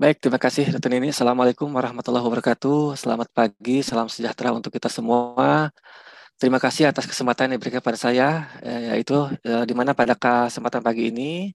Baik, 0.00 0.16
terima 0.16 0.40
kasih 0.40 0.64
Dr. 0.72 0.88
Nini. 0.96 1.12
Assalamualaikum 1.12 1.68
warahmatullahi 1.76 2.24
wabarakatuh. 2.24 2.96
Selamat 2.96 3.28
pagi, 3.36 3.84
salam 3.84 4.08
sejahtera 4.08 4.48
untuk 4.48 4.72
kita 4.72 4.88
semua. 4.88 5.68
Terima 6.40 6.56
kasih 6.56 6.88
atas 6.88 7.04
kesempatan 7.04 7.52
yang 7.52 7.60
diberikan 7.60 7.84
pada 7.84 8.00
saya, 8.00 8.48
eh, 8.64 8.96
yaitu 8.96 9.28
eh, 9.44 9.64
di 9.68 9.74
mana 9.76 9.92
pada 9.92 10.16
kesempatan 10.16 10.80
pagi 10.80 11.12
ini 11.12 11.52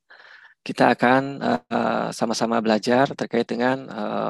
kita 0.61 0.93
akan 0.93 1.21
eh, 1.41 2.09
sama-sama 2.13 2.61
belajar 2.61 3.17
terkait 3.17 3.49
dengan 3.49 3.77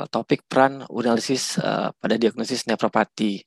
topik 0.07 0.47
peran 0.47 0.88
urinalysis 0.88 1.60
pada 2.00 2.16
diagnosis 2.16 2.64
nefropati. 2.71 3.43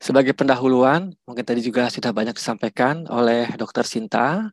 Sebagai 0.00 0.32
pendahuluan, 0.32 1.12
mungkin 1.28 1.44
tadi 1.44 1.60
juga 1.60 1.92
sudah 1.92 2.08
banyak 2.08 2.32
disampaikan 2.32 3.04
oleh 3.12 3.52
Dr. 3.60 3.84
Sinta, 3.84 4.48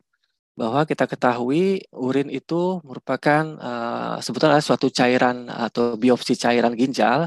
bahwa 0.54 0.85
kita 0.85 1.09
ketahui 1.09 1.81
urin 1.89 2.30
itu 2.30 2.77
merupakan 2.85 3.44
uh, 3.57 4.16
sebetulnya 4.21 4.61
suatu 4.61 4.94
cairan 4.94 5.49
atau 5.49 5.98
biopsi 5.98 6.38
cairan 6.38 6.77
ginjal 6.77 7.25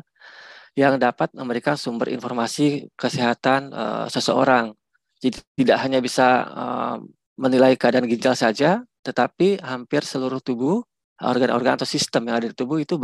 yang 0.78 0.94
dapat 1.00 1.34
memberikan 1.34 1.74
sumber 1.74 2.12
informasi 2.14 2.86
kesehatan 2.94 3.74
uh, 3.74 4.06
seseorang. 4.06 4.76
Jadi 5.18 5.42
tidak 5.58 5.78
hanya 5.82 5.98
bisa 5.98 6.28
uh, 6.46 6.96
menilai 7.34 7.74
keadaan 7.74 8.06
ginjal 8.06 8.38
saja, 8.38 8.84
tetapi 9.02 9.58
hampir 9.64 10.06
seluruh 10.06 10.38
tubuh, 10.38 10.84
organ-organ 11.18 11.80
atau 11.80 11.88
sistem 11.88 12.30
yang 12.30 12.36
ada 12.38 12.46
di 12.52 12.56
tubuh 12.56 12.78
itu 12.78 12.94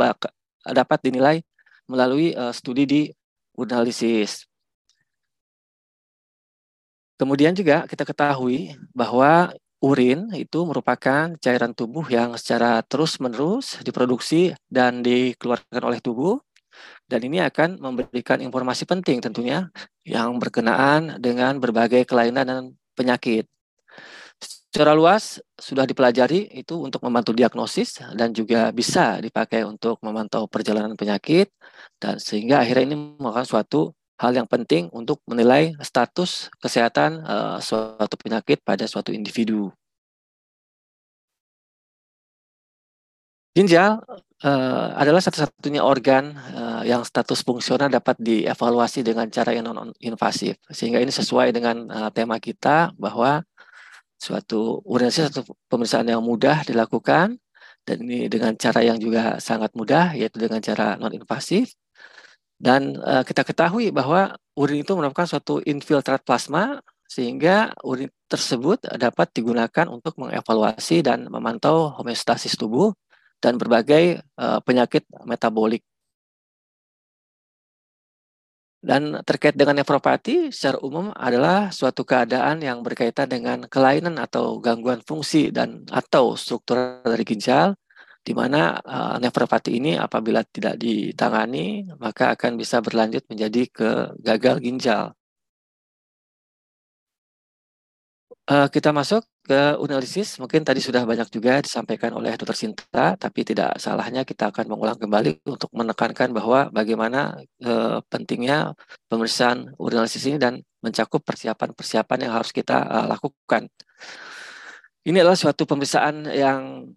dapat 0.63 0.99
dinilai 1.03 1.43
melalui 1.89 2.31
uh, 2.37 2.53
studi 2.55 2.83
di 2.87 3.01
urinalysis. 3.57 4.47
Kemudian 7.17 7.53
juga 7.53 7.85
kita 7.89 8.05
ketahui 8.05 8.73
bahwa 8.93 9.53
urin 9.83 10.31
itu 10.31 10.63
merupakan 10.63 11.35
cairan 11.43 11.75
tubuh 11.75 12.07
yang 12.07 12.39
secara 12.39 12.79
terus-menerus 12.87 13.83
diproduksi 13.83 14.55
dan 14.71 15.03
dikeluarkan 15.03 15.83
oleh 15.83 15.99
tubuh 15.99 16.39
dan 17.05 17.19
ini 17.21 17.43
akan 17.43 17.77
memberikan 17.83 18.39
informasi 18.39 18.87
penting 18.87 19.19
tentunya 19.19 19.69
yang 20.07 20.39
berkenaan 20.39 21.19
dengan 21.19 21.59
berbagai 21.59 22.07
kelainan 22.07 22.47
dan 22.47 22.61
penyakit. 22.97 23.45
Secara 24.73 24.97
luas 24.97 25.37
sudah 25.53 25.85
dipelajari 25.85 26.49
itu 26.57 26.81
untuk 26.81 27.05
membantu 27.05 27.29
diagnosis 27.29 28.01
dan 28.17 28.33
juga 28.33 28.73
bisa 28.73 29.21
dipakai 29.21 29.61
untuk 29.61 30.01
memantau 30.01 30.49
perjalanan 30.49 30.97
penyakit 30.97 31.53
dan 32.01 32.17
sehingga 32.17 32.65
akhirnya 32.65 32.89
ini 32.89 32.97
merupakan 33.21 33.45
suatu 33.45 33.93
hal 34.23 34.31
yang 34.31 34.47
penting 34.47 34.87
untuk 34.95 35.19
menilai 35.27 35.75
status 35.83 36.47
kesehatan 36.63 37.19
uh, 37.27 37.59
suatu 37.59 38.15
penyakit 38.15 38.63
pada 38.63 38.87
suatu 38.87 39.11
individu. 39.11 39.67
Ginjal 43.53 44.01
uh, 44.47 44.87
adalah 44.97 45.19
satu-satunya 45.19 45.83
organ 45.83 46.33
uh, 46.55 46.81
yang 46.87 47.03
status 47.03 47.43
fungsional 47.43 47.91
dapat 47.91 48.15
dievaluasi 48.17 49.03
dengan 49.03 49.27
cara 49.27 49.51
yang 49.53 49.69
non-invasif. 49.69 50.57
Sehingga 50.71 51.03
ini 51.03 51.11
sesuai 51.11 51.53
dengan 51.53 51.85
uh, 51.91 52.09
tema 52.09 52.39
kita 52.39 52.95
bahwa 52.97 53.43
suatu 54.17 54.79
urinasi 54.87 55.27
satu 55.27 55.43
pemeriksaan 55.67 56.07
yang 56.07 56.23
mudah 56.23 56.63
dilakukan 56.63 57.37
dan 57.83 57.97
ini 57.99 58.31
dengan 58.31 58.55
cara 58.55 58.79
yang 58.79 58.95
juga 58.95 59.37
sangat 59.43 59.75
mudah 59.75 60.15
yaitu 60.15 60.39
dengan 60.39 60.63
cara 60.63 60.95
non-invasif 60.95 61.75
dan 62.63 62.95
uh, 63.03 63.27
kita 63.27 63.43
ketahui 63.43 63.91
bahwa 63.91 64.39
urin 64.55 64.87
itu 64.87 64.95
merupakan 64.95 65.27
suatu 65.27 65.59
infiltrat 65.67 66.23
plasma 66.23 66.79
sehingga 67.03 67.75
urin 67.83 68.07
tersebut 68.31 68.87
dapat 68.95 69.27
digunakan 69.35 69.91
untuk 69.91 70.15
mengevaluasi 70.15 71.03
dan 71.03 71.27
memantau 71.27 71.91
homeostasis 71.99 72.55
tubuh 72.55 72.95
dan 73.43 73.59
berbagai 73.59 74.23
uh, 74.39 74.63
penyakit 74.63 75.03
metabolik. 75.27 75.83
Dan 78.83 79.19
terkait 79.23 79.55
dengan 79.55 79.79
nefropati 79.79 80.51
secara 80.51 80.79
umum 80.83 81.11
adalah 81.15 81.71
suatu 81.71 82.03
keadaan 82.03 82.63
yang 82.63 82.83
berkaitan 82.83 83.27
dengan 83.31 83.63
kelainan 83.67 84.19
atau 84.19 84.59
gangguan 84.59 84.99
fungsi 85.03 85.51
dan 85.55 85.87
atau 85.91 86.35
struktur 86.35 86.99
dari 87.03 87.23
ginjal 87.23 87.75
di 88.23 88.33
mana 88.39 88.79
uh, 88.79 89.15
nefropati 89.19 89.71
ini 89.79 89.91
apabila 89.99 90.41
tidak 90.47 90.79
ditangani 90.79 91.83
maka 91.99 92.33
akan 92.35 92.55
bisa 92.55 92.79
berlanjut 92.79 93.23
menjadi 93.27 93.61
ke 93.67 93.89
gagal 94.23 94.55
ginjal. 94.63 95.03
Uh, 98.43 98.67
kita 98.67 98.91
masuk 98.91 99.23
ke 99.43 99.75
analisis. 99.79 100.39
Mungkin 100.39 100.63
tadi 100.67 100.79
sudah 100.79 101.03
banyak 101.03 101.27
juga 101.31 101.59
disampaikan 101.59 102.11
oleh 102.15 102.35
Dr. 102.35 102.55
Sinta, 102.55 103.15
tapi 103.19 103.43
tidak 103.43 103.75
salahnya 103.79 104.23
kita 104.23 104.51
akan 104.51 104.71
mengulang 104.71 104.99
kembali 104.99 105.43
untuk 105.47 105.71
menekankan 105.75 106.31
bahwa 106.31 106.71
bagaimana 106.71 107.39
uh, 107.63 107.99
pentingnya 108.07 108.75
pemeriksaan 109.07 109.75
urinalisis 109.79 110.23
ini 110.27 110.39
dan 110.39 110.63
mencakup 110.83 111.23
persiapan-persiapan 111.23 112.27
yang 112.27 112.31
harus 112.35 112.51
kita 112.55 112.83
uh, 112.83 113.07
lakukan. 113.11 113.67
Ini 115.03 115.19
adalah 115.19 115.35
suatu 115.35 115.67
pemeriksaan 115.67 116.31
yang 116.31 116.87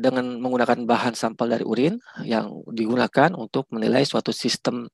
dengan 0.00 0.40
menggunakan 0.40 0.84
bahan 0.84 1.14
sampel 1.14 1.50
dari 1.50 1.64
urin 1.64 1.98
yang 2.26 2.64
digunakan 2.70 3.32
untuk 3.36 3.68
menilai 3.72 4.02
suatu 4.02 4.30
sistem 4.30 4.88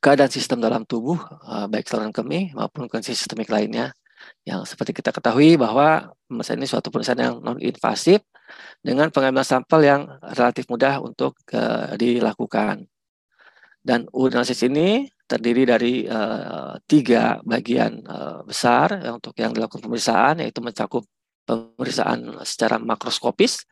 keadaan 0.00 0.30
sistem 0.30 0.62
dalam 0.62 0.86
tubuh 0.86 1.18
uh, 1.18 1.66
baik 1.66 1.88
saluran 1.90 2.14
kemih 2.14 2.54
maupun 2.54 2.86
kondisi 2.86 3.16
sistemik 3.16 3.50
lainnya. 3.50 3.90
Yang 4.46 4.74
seperti 4.74 4.96
kita 4.96 5.10
ketahui 5.12 5.58
bahwa 5.60 6.14
pemeriksaan 6.26 6.58
ini 6.58 6.68
suatu 6.70 6.88
pemeriksaan 6.88 7.20
yang 7.20 7.34
non 7.42 7.58
invasif 7.58 8.22
dengan 8.80 9.10
pengambilan 9.10 9.46
sampel 9.46 9.80
yang 9.82 10.02
relatif 10.34 10.66
mudah 10.70 11.02
untuk 11.02 11.36
uh, 11.52 11.94
dilakukan. 11.98 12.86
Dan 13.82 14.06
urinalisis 14.10 14.66
ini 14.66 15.06
terdiri 15.26 15.62
dari 15.66 16.06
tiga 16.86 17.38
bagian 17.42 17.98
besar 18.46 18.94
untuk 19.10 19.34
yang 19.38 19.50
dilakukan 19.50 19.82
pemeriksaan 19.82 20.42
yaitu 20.42 20.62
mencakup 20.62 21.02
pemeriksaan 21.46 22.42
secara 22.42 22.78
makroskopis 22.82 23.66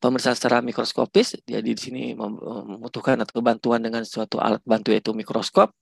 pemeriksaan 0.00 0.36
secara 0.38 0.58
mikroskopis, 0.64 1.38
jadi 1.44 1.64
di 1.64 1.80
sini 1.80 2.02
membutuhkan 2.14 3.20
atau 3.22 3.40
bantuan 3.44 3.80
dengan 3.82 4.02
suatu 4.06 4.40
alat 4.40 4.62
bantu 4.64 4.92
yaitu 4.94 5.12
mikroskop 5.14 5.72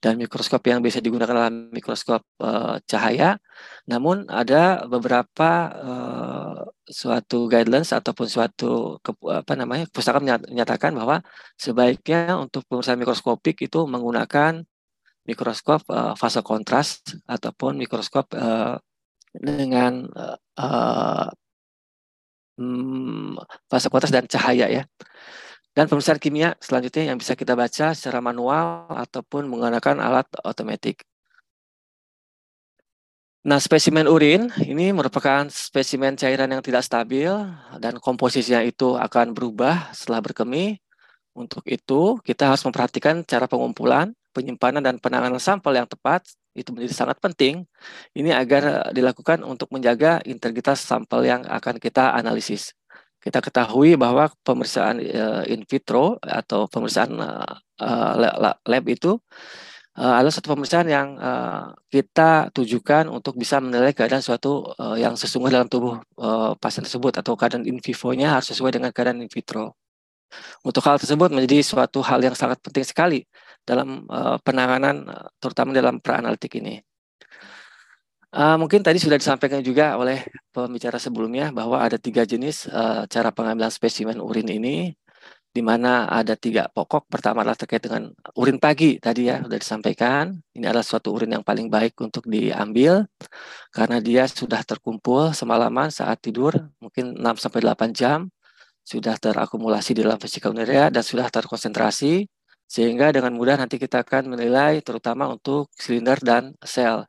dan 0.00 0.16
mikroskop 0.16 0.64
yang 0.66 0.80
bisa 0.80 0.98
digunakan 0.98 1.32
dalam 1.32 1.68
mikroskop 1.72 2.24
uh, 2.40 2.80
cahaya. 2.88 3.38
Namun 3.84 4.26
ada 4.32 4.84
beberapa 4.88 5.50
uh, 5.76 6.58
suatu 6.88 7.46
guidelines 7.52 7.92
ataupun 7.92 8.26
suatu 8.28 8.98
ke, 9.04 9.12
apa 9.28 9.52
namanya 9.54 9.84
pustaka 9.92 10.20
menyatakan 10.24 10.96
bahwa 10.96 11.20
sebaiknya 11.60 12.40
untuk 12.40 12.64
pemeriksaan 12.68 13.00
mikroskopik 13.00 13.60
itu 13.62 13.84
menggunakan 13.84 14.64
mikroskop 15.28 15.86
uh, 15.92 16.14
fase 16.18 16.40
kontras 16.42 17.04
ataupun 17.28 17.78
mikroskop 17.78 18.32
dengan 19.32 20.04
hmm, 22.58 23.38
fase 23.70 23.88
kontras 23.92 24.12
dan 24.12 24.26
cahaya 24.28 24.66
ya. 24.68 24.82
Dan 25.72 25.88
pemeriksaan 25.88 26.20
kimia 26.20 26.52
selanjutnya 26.60 27.12
yang 27.12 27.16
bisa 27.16 27.32
kita 27.32 27.56
baca 27.56 27.96
secara 27.96 28.20
manual 28.20 28.92
ataupun 28.92 29.48
menggunakan 29.48 30.04
alat 30.04 30.28
otomatis. 30.44 31.00
Nah, 33.42 33.58
spesimen 33.58 34.06
urin 34.06 34.54
ini 34.62 34.94
merupakan 34.94 35.50
spesimen 35.50 36.14
cairan 36.14 36.46
yang 36.54 36.62
tidak 36.62 36.86
stabil 36.86 37.26
dan 37.82 37.98
komposisinya 37.98 38.62
itu 38.62 38.94
akan 38.94 39.34
berubah 39.34 39.90
setelah 39.90 40.22
berkemih. 40.22 40.78
Untuk 41.34 41.64
itu, 41.66 42.20
kita 42.22 42.52
harus 42.52 42.62
memperhatikan 42.62 43.24
cara 43.26 43.48
pengumpulan, 43.50 44.14
penyimpanan, 44.32 44.82
dan 44.82 44.96
penanganan 44.98 45.38
sampel 45.38 45.76
yang 45.76 45.86
tepat 45.86 46.24
itu 46.56 46.72
menjadi 46.72 46.92
sangat 46.92 47.16
penting 47.20 47.64
ini 48.12 48.32
agar 48.32 48.92
dilakukan 48.92 49.40
untuk 49.44 49.72
menjaga 49.72 50.20
integritas 50.28 50.84
sampel 50.84 51.24
yang 51.24 51.44
akan 51.48 51.76
kita 51.80 52.12
analisis. 52.16 52.76
Kita 53.22 53.38
ketahui 53.38 53.94
bahwa 53.94 54.34
pemeriksaan 54.42 54.98
uh, 54.98 55.44
in 55.46 55.62
vitro 55.62 56.18
atau 56.20 56.66
pemeriksaan 56.66 57.14
uh, 57.22 57.54
lab 58.66 58.84
itu 58.90 59.20
adalah 59.92 60.32
satu 60.32 60.56
pemeriksaan 60.56 60.88
yang 60.88 61.20
kita 61.92 62.48
tujukan 62.56 63.12
untuk 63.12 63.36
bisa 63.36 63.60
menilai 63.60 63.92
keadaan 63.92 64.24
suatu 64.24 64.72
yang 64.96 65.12
sesungguhnya 65.20 65.60
dalam 65.60 65.68
tubuh 65.68 66.00
uh, 66.16 66.56
pasien 66.56 66.80
tersebut 66.80 67.20
atau 67.20 67.36
keadaan 67.36 67.68
in 67.68 67.76
vivo-nya 67.76 68.40
harus 68.40 68.48
sesuai 68.56 68.80
dengan 68.80 68.88
keadaan 68.88 69.20
in 69.20 69.28
vitro. 69.28 69.76
Untuk 70.64 70.80
hal 70.88 70.96
tersebut 70.96 71.28
menjadi 71.28 71.60
suatu 71.60 72.00
hal 72.00 72.24
yang 72.24 72.32
sangat 72.32 72.56
penting 72.64 72.88
sekali 72.88 73.28
dalam 73.62 74.04
uh, 74.10 74.38
penanganan 74.42 75.06
terutama 75.38 75.74
dalam 75.74 75.98
praanalitik 76.02 76.58
ini. 76.58 76.82
Uh, 78.32 78.56
mungkin 78.56 78.80
tadi 78.80 78.96
sudah 78.96 79.20
disampaikan 79.20 79.60
juga 79.60 79.92
oleh 80.00 80.24
pembicara 80.56 80.96
sebelumnya 80.96 81.52
bahwa 81.52 81.76
ada 81.76 82.00
tiga 82.00 82.24
jenis 82.24 82.64
uh, 82.64 83.04
cara 83.04 83.28
pengambilan 83.28 83.68
spesimen 83.68 84.16
urin 84.24 84.48
ini, 84.48 84.96
di 85.52 85.60
mana 85.60 86.08
ada 86.08 86.32
tiga 86.32 86.64
pokok. 86.72 87.12
Pertama 87.12 87.44
adalah 87.44 87.60
terkait 87.60 87.84
dengan 87.84 88.08
urin 88.40 88.56
pagi 88.56 88.96
tadi 88.96 89.28
ya 89.28 89.44
sudah 89.44 89.60
disampaikan. 89.60 90.32
Ini 90.56 90.64
adalah 90.64 90.80
suatu 90.80 91.12
urin 91.12 91.36
yang 91.36 91.44
paling 91.44 91.68
baik 91.68 91.92
untuk 92.00 92.24
diambil 92.24 93.04
karena 93.68 94.00
dia 94.00 94.24
sudah 94.24 94.64
terkumpul 94.64 95.36
semalaman 95.36 95.92
saat 95.92 96.24
tidur 96.24 96.56
mungkin 96.80 97.20
6 97.20 97.36
sampai 97.36 97.60
8 97.68 97.92
jam 97.92 98.32
sudah 98.82 99.14
terakumulasi 99.20 99.94
di 99.94 100.00
dalam 100.02 100.18
vesikel 100.18 100.56
urea 100.56 100.90
dan 100.90 101.04
sudah 101.04 101.28
terkonsentrasi 101.30 102.26
sehingga 102.72 103.12
dengan 103.12 103.36
mudah 103.36 103.60
nanti 103.60 103.76
kita 103.76 104.00
akan 104.00 104.32
menilai 104.32 104.80
terutama 104.80 105.28
untuk 105.28 105.68
silinder 105.76 106.16
dan 106.24 106.56
sel. 106.64 107.04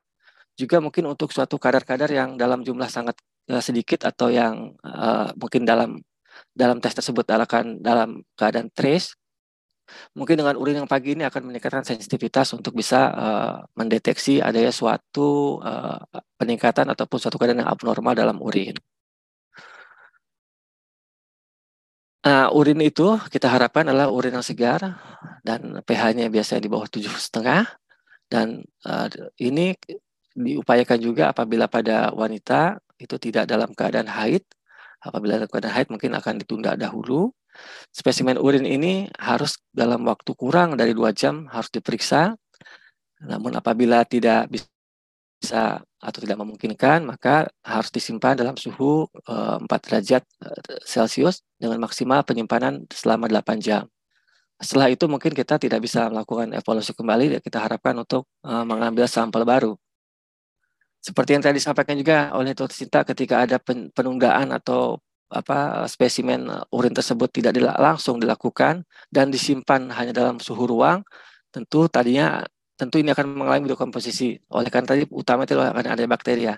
Juga 0.60 0.84
mungkin 0.84 1.08
untuk 1.08 1.32
suatu 1.32 1.56
kadar-kadar 1.56 2.12
yang 2.12 2.36
dalam 2.36 2.68
jumlah 2.68 2.92
sangat 2.92 3.16
uh, 3.48 3.64
sedikit 3.64 4.04
atau 4.04 4.28
yang 4.28 4.76
uh, 4.84 5.32
mungkin 5.40 5.64
dalam 5.64 6.04
dalam 6.52 6.84
tes 6.84 6.94
tersebut 7.00 7.24
akan 7.24 7.80
dalam 7.80 8.26
keadaan 8.36 8.68
trace 8.76 9.16
mungkin 10.18 10.40
dengan 10.40 10.56
urin 10.58 10.84
yang 10.84 10.90
pagi 10.90 11.14
ini 11.16 11.24
akan 11.28 11.52
meningkatkan 11.52 11.84
sensitivitas 11.86 12.56
untuk 12.56 12.74
bisa 12.76 13.00
uh, 13.14 13.56
mendeteksi 13.78 14.40
adanya 14.40 14.72
suatu 14.72 15.60
uh, 15.62 16.00
peningkatan 16.40 16.88
ataupun 16.92 17.18
suatu 17.20 17.38
keadaan 17.40 17.64
yang 17.64 17.72
abnormal 17.72 18.16
dalam 18.16 18.38
urin. 18.42 18.76
Nah, 22.24 22.48
urin 22.56 22.80
itu 22.80 23.20
kita 23.28 23.52
harapkan 23.52 23.84
adalah 23.84 24.08
urin 24.08 24.40
yang 24.40 24.46
segar 24.46 24.80
dan 25.44 25.84
pH-nya 25.84 26.32
biasanya 26.32 26.62
di 26.64 26.72
bawah 26.72 26.88
tujuh 26.88 27.12
setengah 27.12 27.68
dan 28.32 28.64
uh, 28.88 29.12
ini 29.44 29.76
diupayakan 30.32 31.00
juga 31.04 31.36
apabila 31.36 31.68
pada 31.68 32.16
wanita 32.16 32.80
itu 32.96 33.20
tidak 33.20 33.46
dalam 33.52 33.76
keadaan 33.76 34.08
haid. 34.08 34.48
Apabila 35.04 35.36
dalam 35.36 35.52
keadaan 35.52 35.76
haid 35.76 35.92
mungkin 35.92 36.16
akan 36.16 36.40
ditunda 36.40 36.80
dahulu 36.80 37.28
Spesimen 37.94 38.42
urin 38.42 38.66
ini 38.66 39.06
harus 39.22 39.62
dalam 39.70 40.02
waktu 40.10 40.34
kurang 40.34 40.74
dari 40.74 40.98
dua 40.98 41.14
jam 41.14 41.46
harus 41.54 41.70
diperiksa. 41.70 42.34
Namun 43.24 43.54
apabila 43.56 44.04
tidak 44.04 44.50
bisa 44.50 44.73
atau 45.52 46.20
tidak 46.24 46.40
memungkinkan, 46.40 47.04
maka 47.04 47.52
harus 47.60 47.92
disimpan 47.92 48.40
dalam 48.40 48.56
suhu 48.56 49.12
4 49.28 49.68
eh, 49.68 49.80
derajat 49.84 50.24
eh, 50.24 50.80
Celcius 50.88 51.44
dengan 51.60 51.84
maksimal 51.84 52.24
penyimpanan 52.24 52.88
selama 52.92 53.28
8 53.28 53.60
jam. 53.60 53.84
Setelah 54.62 54.88
itu 54.94 55.10
mungkin 55.12 55.36
kita 55.36 55.60
tidak 55.60 55.84
bisa 55.84 56.08
melakukan 56.08 56.56
evaluasi 56.56 56.96
kembali, 56.96 57.26
dan 57.38 57.40
kita 57.44 57.60
harapkan 57.60 57.96
untuk 58.00 58.24
eh, 58.48 58.64
mengambil 58.64 59.10
sampel 59.10 59.44
baru. 59.44 59.74
Seperti 61.04 61.36
yang 61.36 61.44
tadi 61.44 61.60
disampaikan 61.60 62.00
juga 62.00 62.32
oleh 62.32 62.56
Dr. 62.56 62.72
Sinta 62.72 63.04
ketika 63.04 63.44
ada 63.44 63.60
penundaan 63.92 64.56
atau 64.56 65.04
apa 65.34 65.84
spesimen 65.90 66.46
uh, 66.48 66.64
urin 66.72 66.94
tersebut 66.94 67.28
tidak 67.34 67.58
langsung 67.82 68.22
dilakukan 68.22 68.86
dan 69.10 69.34
disimpan 69.34 69.90
hanya 69.92 70.14
dalam 70.16 70.38
suhu 70.40 70.64
ruang, 70.70 71.04
tentu 71.52 71.90
tadinya 71.90 72.46
tentu 72.78 73.00
ini 73.02 73.14
akan 73.14 73.26
mengalami 73.38 73.70
dekomposisi. 73.70 74.38
Oleh 74.52 74.70
karena 74.74 74.96
tadi 74.96 75.04
utama 75.14 75.46
itu 75.46 75.58
akan 75.58 75.86
ada 75.86 76.04
bakteria. 76.10 76.54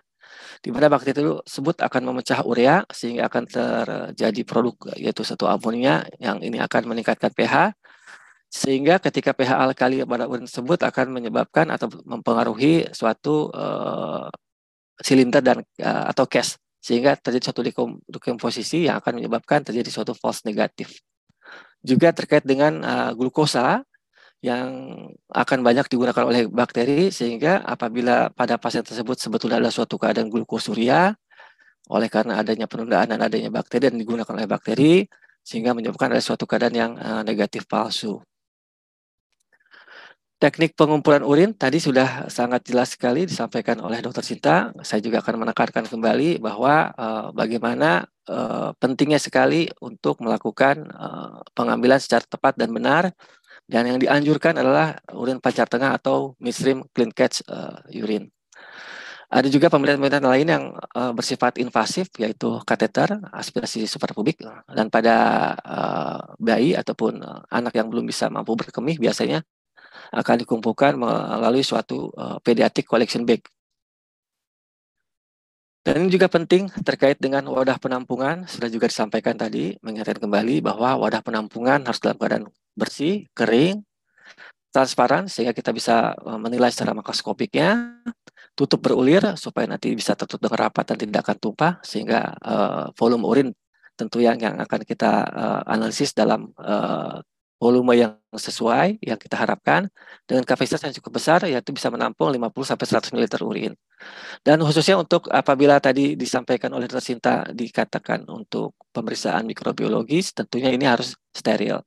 Di 0.59 0.73
mana 0.73 0.89
bakteri 0.89 1.13
tersebut 1.15 1.79
akan 1.83 2.01
memecah 2.12 2.41
urea 2.44 2.83
sehingga 2.89 3.29
akan 3.29 3.44
terjadi 3.45 4.41
produk 4.44 4.75
yaitu 4.97 5.21
satu 5.21 5.45
amonia 5.45 6.03
yang 6.17 6.41
ini 6.41 6.57
akan 6.59 6.89
meningkatkan 6.91 7.31
pH 7.31 7.75
sehingga 8.50 9.03
ketika 9.03 9.35
pH 9.35 9.51
alkali 9.59 10.01
pada 10.07 10.25
urin 10.31 10.47
tersebut 10.47 10.79
akan 10.88 11.12
menyebabkan 11.12 11.67
atau 11.69 11.91
mempengaruhi 12.07 12.88
suatu 12.95 13.51
uh, 13.51 14.31
silinder 15.03 15.44
dan 15.44 15.59
uh, 15.83 16.06
atau 16.07 16.23
case 16.23 16.56
sehingga 16.79 17.19
terjadi 17.19 17.51
suatu 17.51 17.62
dekomposisi 18.07 18.88
yang 18.88 19.01
akan 19.01 19.19
menyebabkan 19.19 19.65
terjadi 19.65 19.89
suatu 19.89 20.13
false 20.15 20.45
negatif. 20.45 21.01
Juga 21.81 22.13
terkait 22.15 22.45
dengan 22.47 22.79
uh, 22.85 23.12
glukosa 23.17 23.83
yang 24.45 24.69
akan 25.33 25.65
banyak 25.65 25.89
digunakan 25.89 26.21
oleh 26.21 26.45
bakteri 26.45 27.09
sehingga 27.09 27.65
apabila 27.65 28.30
pada 28.30 28.62
pasien 28.62 28.86
tersebut 28.86 29.18
sebetulnya 29.18 29.57
ada 29.57 29.74
suatu 29.74 29.97
keadaan 29.97 30.30
glukosuria 30.30 31.18
oleh 31.89 32.09
karena 32.09 32.38
adanya 32.38 32.69
penundaan 32.69 33.09
dan 33.09 33.25
adanya 33.25 33.50
bakteri 33.50 33.89
dan 33.89 33.97
digunakan 33.97 34.33
oleh 34.38 34.45
bakteri 34.45 34.94
sehingga 35.45 35.74
menyebabkan 35.74 36.13
ada 36.13 36.21
suatu 36.21 36.45
keadaan 36.45 36.75
yang 36.77 36.92
uh, 36.97 37.21
negatif 37.25 37.65
palsu. 37.65 38.21
Teknik 40.36 40.75
pengumpulan 40.75 41.24
urin 41.24 41.56
tadi 41.56 41.80
sudah 41.80 42.27
sangat 42.27 42.68
jelas 42.68 42.94
sekali 42.94 43.25
disampaikan 43.25 43.80
oleh 43.81 44.03
Dr. 44.03 44.21
Sinta. 44.21 44.69
Saya 44.83 45.00
juga 45.00 45.24
akan 45.24 45.48
menekankan 45.48 45.89
kembali 45.89 46.44
bahwa 46.44 46.91
uh, 46.91 47.27
bagaimana 47.31 48.03
uh, 48.27 48.75
pentingnya 48.77 49.18
sekali 49.18 49.71
untuk 49.80 50.21
melakukan 50.21 50.86
pengambilan 51.56 51.98
secara 51.98 52.25
tepat 52.27 52.59
dan 52.59 52.69
benar. 52.69 53.15
Dan 53.65 53.89
yang 53.89 53.97
dianjurkan 53.97 54.62
adalah 54.62 54.94
urin 55.09 55.41
pancar 55.41 55.65
tengah 55.65 55.97
atau 55.97 56.38
midstream 56.38 56.85
clean 56.94 57.09
catch 57.09 57.41
uh, 57.50 57.81
urine. 57.89 58.29
Ada 59.25 59.50
juga 59.50 59.73
pemeriksaan-pemeriksaan 59.73 60.29
lain 60.29 60.47
yang 60.47 60.65
uh, 60.94 61.09
bersifat 61.17 61.57
invasif, 61.57 62.13
yaitu 62.21 62.62
kateter, 62.62 63.17
aspirasi 63.33 63.89
suprapubik, 63.89 64.38
dan 64.69 64.94
pada 64.94 65.15
uh, 65.65 66.19
bayi 66.38 66.77
ataupun 66.77 67.25
anak 67.50 67.73
yang 67.73 67.89
belum 67.89 68.06
bisa 68.06 68.29
mampu 68.29 68.53
berkemih, 68.53 69.01
biasanya 69.01 69.41
akan 70.13 70.45
dikumpulkan 70.45 70.94
melalui 71.01 71.65
suatu 71.65 72.13
uh, 72.13 72.38
pediatric 72.45 72.85
collection 72.85 73.25
bag. 73.25 73.41
Dan 75.85 76.06
ini 76.06 76.09
juga 76.13 76.29
penting 76.29 76.69
terkait 76.85 77.17
dengan 77.17 77.50
wadah 77.50 77.81
penampungan, 77.81 78.45
sudah 78.45 78.69
juga 78.69 78.89
disampaikan 78.89 79.33
tadi, 79.38 79.73
mengingatkan 79.81 80.21
kembali 80.21 80.62
bahwa 80.62 81.01
wadah 81.01 81.25
penampungan 81.25 81.81
harus 81.81 82.01
dalam 82.01 82.17
keadaan 82.21 82.45
bersih, 82.75 83.25
kering, 83.31 83.81
transparan, 84.75 85.31
sehingga 85.31 85.56
kita 85.56 85.72
bisa 85.72 86.12
eh, 86.13 86.39
menilai 86.39 86.69
secara 86.69 86.92
makroskopiknya, 86.92 88.00
tutup 88.56 88.83
berulir, 88.83 89.24
supaya 89.39 89.66
nanti 89.68 89.92
bisa 89.95 90.16
tertutup 90.16 90.51
dengan 90.51 90.68
rapat 90.69 90.95
dan 90.95 90.98
tidak 91.00 91.19
akan 91.27 91.38
tumpah, 91.39 91.74
sehingga 91.83 92.39
uh, 92.39 92.88
volume 92.95 93.27
urin 93.27 93.48
tentu 94.00 94.24
yang, 94.24 94.39
yang 94.39 94.56
akan 94.60 94.81
kita 94.88 95.12
uh, 95.27 95.62
analisis 95.68 96.16
dalam 96.16 96.56
uh, 96.60 97.19
volume 97.60 97.95
yang 97.95 98.13
sesuai 98.36 99.00
yang 99.00 99.16
kita 99.16 99.39
harapkan 99.39 99.88
dengan 100.27 100.44
kapasitas 100.44 100.83
yang 100.83 100.94
cukup 101.00 101.18
besar 101.18 101.39
yaitu 101.48 101.72
bisa 101.72 101.88
menampung 101.88 102.27
50 102.27 102.51
sampai 102.75 102.86
100 102.86 103.16
ml 103.16 103.25
urin. 103.48 103.74
Dan 104.44 104.60
khususnya 104.60 105.00
untuk 105.00 105.31
apabila 105.31 105.80
tadi 105.80 106.19
disampaikan 106.19 106.75
oleh 106.75 106.86
tersinta 106.92 107.48
dikatakan 107.48 108.27
untuk 108.27 108.75
pemeriksaan 108.92 109.48
mikrobiologis 109.48 110.36
tentunya 110.36 110.69
ini 110.75 110.83
harus 110.83 111.16
steril. 111.31 111.80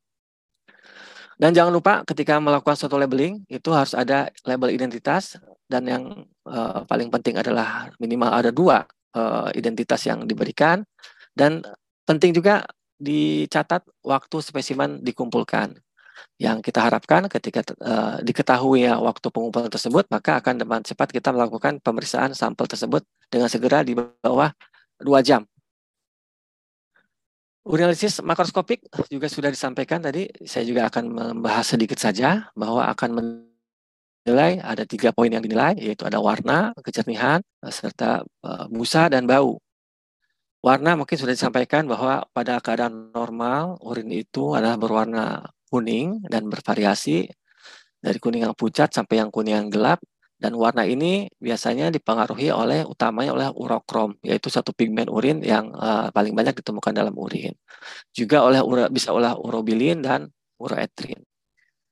Dan 1.38 1.54
jangan 1.54 1.70
lupa 1.70 2.02
ketika 2.02 2.42
melakukan 2.42 2.74
suatu 2.74 2.98
labeling 2.98 3.46
itu 3.46 3.70
harus 3.70 3.94
ada 3.94 4.26
label 4.42 4.74
identitas 4.74 5.38
dan 5.70 5.86
yang 5.86 6.04
uh, 6.50 6.82
paling 6.82 7.14
penting 7.14 7.38
adalah 7.38 7.94
minimal 8.02 8.34
ada 8.34 8.50
dua 8.50 8.82
uh, 9.14 9.46
identitas 9.54 10.02
yang 10.02 10.26
diberikan 10.26 10.82
dan 11.38 11.62
penting 12.02 12.34
juga 12.34 12.66
dicatat 12.98 13.86
waktu 14.02 14.36
spesimen 14.42 14.98
dikumpulkan. 15.00 15.78
Yang 16.34 16.70
kita 16.70 16.82
harapkan 16.82 17.30
ketika 17.30 17.62
uh, 17.78 18.18
diketahui 18.18 18.90
ya 18.90 18.98
waktu 18.98 19.30
pengumpulan 19.30 19.70
tersebut, 19.70 20.10
maka 20.10 20.42
akan 20.42 20.58
dengan 20.58 20.82
cepat 20.82 21.14
kita 21.14 21.30
melakukan 21.30 21.78
pemeriksaan 21.78 22.34
sampel 22.34 22.66
tersebut 22.66 23.06
dengan 23.30 23.46
segera 23.46 23.86
di 23.86 23.94
bawah 23.94 24.50
dua 24.98 25.22
jam. 25.22 25.46
Urinalisis 27.68 28.24
makroskopik 28.24 28.80
juga 29.12 29.28
sudah 29.28 29.52
disampaikan 29.52 30.00
tadi, 30.00 30.24
saya 30.48 30.64
juga 30.64 30.88
akan 30.88 31.04
membahas 31.12 31.76
sedikit 31.76 32.00
saja 32.00 32.48
bahwa 32.56 32.88
akan 32.88 33.10
menilai 34.24 34.56
ada 34.64 34.88
tiga 34.88 35.12
poin 35.12 35.28
yang 35.28 35.44
dinilai, 35.44 35.76
yaitu 35.76 36.08
ada 36.08 36.16
warna, 36.16 36.72
kejernihan, 36.80 37.44
serta 37.68 38.24
uh, 38.24 38.64
busa 38.72 39.12
dan 39.12 39.28
bau. 39.28 39.60
Warna 40.64 40.96
mungkin 40.96 41.20
sudah 41.20 41.36
disampaikan 41.36 41.84
bahwa 41.84 42.24
pada 42.32 42.56
keadaan 42.64 43.12
normal 43.12 43.76
urin 43.84 44.16
itu 44.16 44.56
adalah 44.56 44.80
berwarna 44.80 45.52
kuning 45.68 46.24
dan 46.24 46.48
bervariasi 46.48 47.28
dari 48.00 48.16
kuning 48.16 48.48
yang 48.48 48.56
pucat 48.56 48.96
sampai 48.96 49.20
yang 49.20 49.28
kuning 49.28 49.54
yang 49.60 49.68
gelap 49.68 50.00
dan 50.38 50.54
warna 50.54 50.86
ini 50.86 51.26
biasanya 51.42 51.90
dipengaruhi 51.90 52.54
oleh 52.54 52.86
utamanya 52.86 53.34
oleh 53.34 53.48
urokrom 53.50 54.14
yaitu 54.22 54.46
satu 54.46 54.70
pigmen 54.70 55.10
urin 55.10 55.42
yang 55.42 55.74
uh, 55.74 56.14
paling 56.14 56.30
banyak 56.30 56.54
ditemukan 56.62 56.94
dalam 56.94 57.14
urin. 57.18 57.58
Juga 58.14 58.46
oleh 58.46 58.62
ura, 58.62 58.86
bisa 58.86 59.10
oleh 59.10 59.34
urobilin 59.34 59.98
dan 59.98 60.30
uroetrin. 60.62 61.18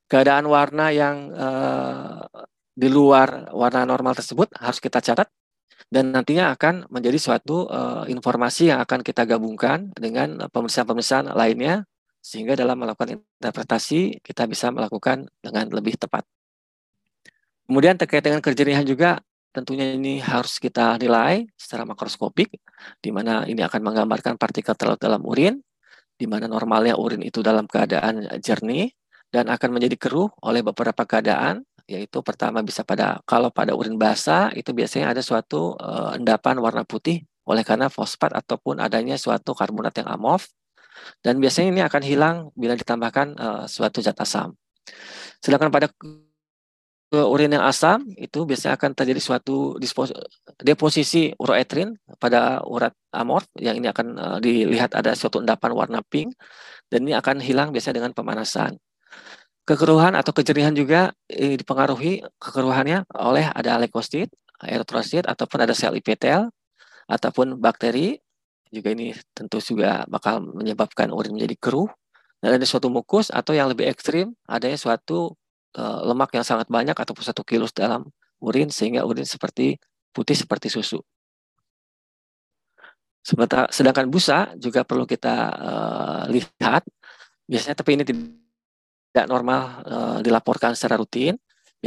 Keadaan 0.07 0.47
warna 0.47 0.95
yang 0.95 1.35
uh, 1.35 2.23
di 2.71 2.87
luar 2.87 3.51
warna 3.51 3.83
normal 3.83 4.15
tersebut 4.15 4.55
harus 4.63 4.79
kita 4.79 5.03
catat 5.03 5.27
dan 5.91 6.15
nantinya 6.15 6.55
akan 6.55 6.87
menjadi 6.87 7.19
suatu 7.19 7.67
uh, 7.67 8.07
informasi 8.07 8.71
yang 8.71 8.79
akan 8.79 9.03
kita 9.03 9.27
gabungkan 9.27 9.91
dengan 9.99 10.47
pemeriksaan-pemeriksaan 10.51 11.35
lainnya 11.35 11.83
sehingga 12.23 12.55
dalam 12.55 12.79
melakukan 12.79 13.19
interpretasi 13.19 14.23
kita 14.23 14.47
bisa 14.47 14.71
melakukan 14.71 15.27
dengan 15.43 15.67
lebih 15.71 15.99
tepat. 15.99 16.36
Kemudian 17.67 17.99
terkait 17.99 18.23
dengan 18.23 18.39
kejernihan 18.39 18.87
juga 18.87 19.19
tentunya 19.51 19.97
ini 19.97 20.21
harus 20.21 20.61
kita 20.61 21.01
nilai 21.01 21.49
secara 21.57 21.89
makroskopik 21.89 22.53
di 23.01 23.11
mana 23.11 23.49
ini 23.49 23.65
akan 23.65 23.81
menggambarkan 23.81 24.37
partikel 24.37 24.77
terlalu 24.77 25.01
dalam 25.01 25.23
urin 25.25 25.55
di 26.17 26.29
mana 26.29 26.45
normalnya 26.45 26.97
urin 27.01 27.25
itu 27.25 27.41
dalam 27.41 27.65
keadaan 27.65 28.29
jernih 28.45 28.93
dan 29.33 29.49
akan 29.49 29.81
menjadi 29.81 29.97
keruh 29.97 30.29
oleh 30.45 30.61
beberapa 30.61 31.09
keadaan 31.09 31.65
yaitu 31.89 32.21
pertama 32.21 32.61
bisa 32.61 32.85
pada 32.85 33.23
kalau 33.25 33.49
pada 33.49 33.73
urin 33.73 33.97
basah 33.97 34.53
itu 34.53 34.77
biasanya 34.77 35.17
ada 35.17 35.23
suatu 35.25 35.79
uh, 35.81 36.19
endapan 36.19 36.61
warna 36.61 36.85
putih 36.85 37.25
oleh 37.47 37.63
karena 37.63 37.87
fosfat 37.89 38.35
ataupun 38.35 38.83
adanya 38.83 39.17
suatu 39.17 39.55
karbonat 39.57 39.95
yang 40.03 40.11
amorf 40.13 40.51
Dan 41.21 41.37
biasanya 41.43 41.69
ini 41.77 41.83
akan 41.85 42.03
hilang 42.03 42.37
bila 42.57 42.73
ditambahkan 42.73 43.29
uh, 43.37 43.65
suatu 43.69 44.01
zat 44.01 44.17
asam. 44.17 44.57
Sedangkan 45.45 45.69
pada 45.69 45.93
urin 47.15 47.55
yang 47.55 47.63
asam 47.63 48.03
itu 48.19 48.43
biasanya 48.43 48.75
akan 48.75 48.91
terjadi 48.99 49.23
suatu 49.23 49.79
deposisi 50.59 51.31
uroetrin 51.39 51.95
pada 52.19 52.67
urat 52.67 52.91
amorf 53.15 53.47
yang 53.55 53.79
ini 53.79 53.87
akan 53.87 54.07
uh, 54.19 54.39
dilihat 54.43 54.91
ada 54.91 55.15
suatu 55.15 55.39
endapan 55.39 55.71
warna 55.71 56.03
pink 56.03 56.35
dan 56.91 57.07
ini 57.07 57.15
akan 57.15 57.39
hilang 57.39 57.71
biasanya 57.71 58.03
dengan 58.03 58.13
pemanasan. 58.13 58.83
Kekeruhan 59.67 60.15
atau 60.15 60.31
kejerihan 60.31 60.75
juga 60.75 61.11
eh, 61.27 61.59
dipengaruhi 61.59 62.23
kekeruhannya 62.39 63.07
oleh 63.19 63.51
ada 63.51 63.79
leukosit, 63.83 64.31
eritrosit 64.63 65.27
ataupun 65.27 65.59
ada 65.63 65.75
sel 65.75 65.95
epitel 65.99 66.51
ataupun 67.07 67.59
bakteri 67.59 68.19
juga 68.71 68.95
ini 68.95 69.15
tentu 69.31 69.63
juga 69.63 70.03
bakal 70.11 70.43
menyebabkan 70.43 71.15
urin 71.15 71.39
menjadi 71.39 71.55
keruh 71.59 71.91
dan 72.43 72.59
ada 72.59 72.67
suatu 72.67 72.91
mukus 72.91 73.31
atau 73.31 73.55
yang 73.55 73.71
lebih 73.71 73.87
ekstrim 73.87 74.35
adanya 74.47 74.75
suatu 74.75 75.39
lemak 75.81 76.33
yang 76.37 76.45
sangat 76.47 76.67
banyak 76.73 76.97
ataupun 76.97 77.25
satu 77.25 77.45
kilo 77.45 77.69
dalam 77.73 78.09
urin 78.41 78.69
sehingga 78.73 79.05
urin 79.05 79.25
seperti 79.25 79.77
putih 80.13 80.37
seperti 80.37 80.73
susu. 80.73 81.01
Sedangkan 83.75 84.07
busa 84.07 84.55
juga 84.55 84.87
perlu 84.87 85.03
kita 85.03 85.35
uh, 85.51 86.23
lihat 86.31 86.87
biasanya 87.47 87.77
tapi 87.79 87.99
ini 87.99 88.05
tidak 88.07 89.27
normal 89.27 89.63
uh, 89.83 90.19
dilaporkan 90.23 90.79
secara 90.79 90.99
rutin 90.99 91.35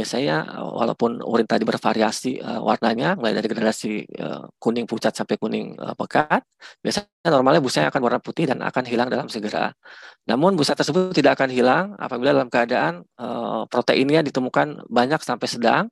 biasanya 0.00 0.56
walaupun 0.56 1.20
urin 1.20 1.44
tadi 1.44 1.68
bervariasi 1.68 2.40
uh, 2.40 2.64
warnanya 2.64 3.20
mulai 3.20 3.36
dari 3.36 3.52
gradasi 3.52 4.08
uh, 4.16 4.48
kuning 4.56 4.88
pucat 4.88 5.12
sampai 5.12 5.36
kuning 5.36 5.76
uh, 5.76 5.92
pekat 5.92 6.40
biasanya 6.80 7.28
normalnya 7.28 7.60
busanya 7.60 7.92
akan 7.92 8.00
warna 8.00 8.20
putih 8.24 8.48
dan 8.48 8.64
akan 8.64 8.88
hilang 8.88 9.12
dalam 9.12 9.28
segera. 9.28 9.76
Namun 10.24 10.56
busa 10.56 10.72
tersebut 10.72 11.12
tidak 11.12 11.36
akan 11.36 11.52
hilang 11.52 11.84
apabila 12.00 12.32
dalam 12.32 12.48
keadaan 12.48 13.04
uh, 13.20 13.68
proteinnya 13.68 14.24
ditemukan 14.24 14.88
banyak 14.88 15.20
sampai 15.20 15.48
sedang 15.52 15.84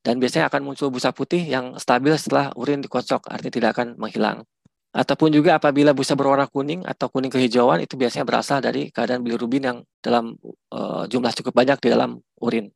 dan 0.00 0.16
biasanya 0.16 0.48
akan 0.48 0.64
muncul 0.64 0.88
busa 0.88 1.12
putih 1.12 1.44
yang 1.44 1.76
stabil 1.76 2.16
setelah 2.16 2.48
urin 2.56 2.80
dikocok 2.80 3.28
artinya 3.28 3.52
tidak 3.52 3.70
akan 3.76 3.88
menghilang. 4.00 4.40
Ataupun 4.88 5.28
juga 5.28 5.60
apabila 5.60 5.92
busa 5.92 6.16
berwarna 6.16 6.48
kuning 6.48 6.80
atau 6.88 7.12
kuning 7.12 7.28
kehijauan 7.28 7.84
itu 7.84 7.92
biasanya 8.00 8.24
berasal 8.24 8.64
dari 8.64 8.88
keadaan 8.88 9.20
bilirubin 9.20 9.62
yang 9.68 9.78
dalam 10.00 10.32
uh, 10.72 11.04
jumlah 11.04 11.28
cukup 11.36 11.52
banyak 11.52 11.76
di 11.84 11.92
dalam 11.92 12.16
urin 12.40 12.72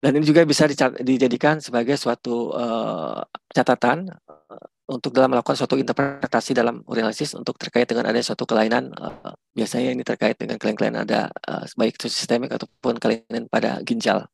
dan 0.00 0.16
ini 0.16 0.24
juga 0.24 0.48
bisa 0.48 0.64
dijadikan 1.04 1.60
sebagai 1.60 1.92
suatu 2.00 2.56
uh, 2.56 3.20
catatan 3.52 4.08
uh, 4.08 4.64
untuk 4.88 5.12
dalam 5.12 5.36
melakukan 5.36 5.60
suatu 5.60 5.76
interpretasi 5.76 6.56
dalam 6.56 6.80
urinalisis 6.88 7.36
untuk 7.36 7.60
terkait 7.60 7.84
dengan 7.84 8.08
ada 8.08 8.16
suatu 8.24 8.48
kelainan 8.48 8.88
uh, 8.96 9.36
biasanya 9.52 9.92
ini 9.92 10.00
terkait 10.00 10.40
dengan 10.40 10.56
kelainan-kelainan 10.56 11.04
ada 11.04 11.28
uh, 11.44 11.68
baik 11.76 12.00
itu 12.00 12.08
sistemik 12.08 12.48
ataupun 12.48 12.96
kelainan 12.96 13.44
pada 13.52 13.84
ginjal. 13.84 14.24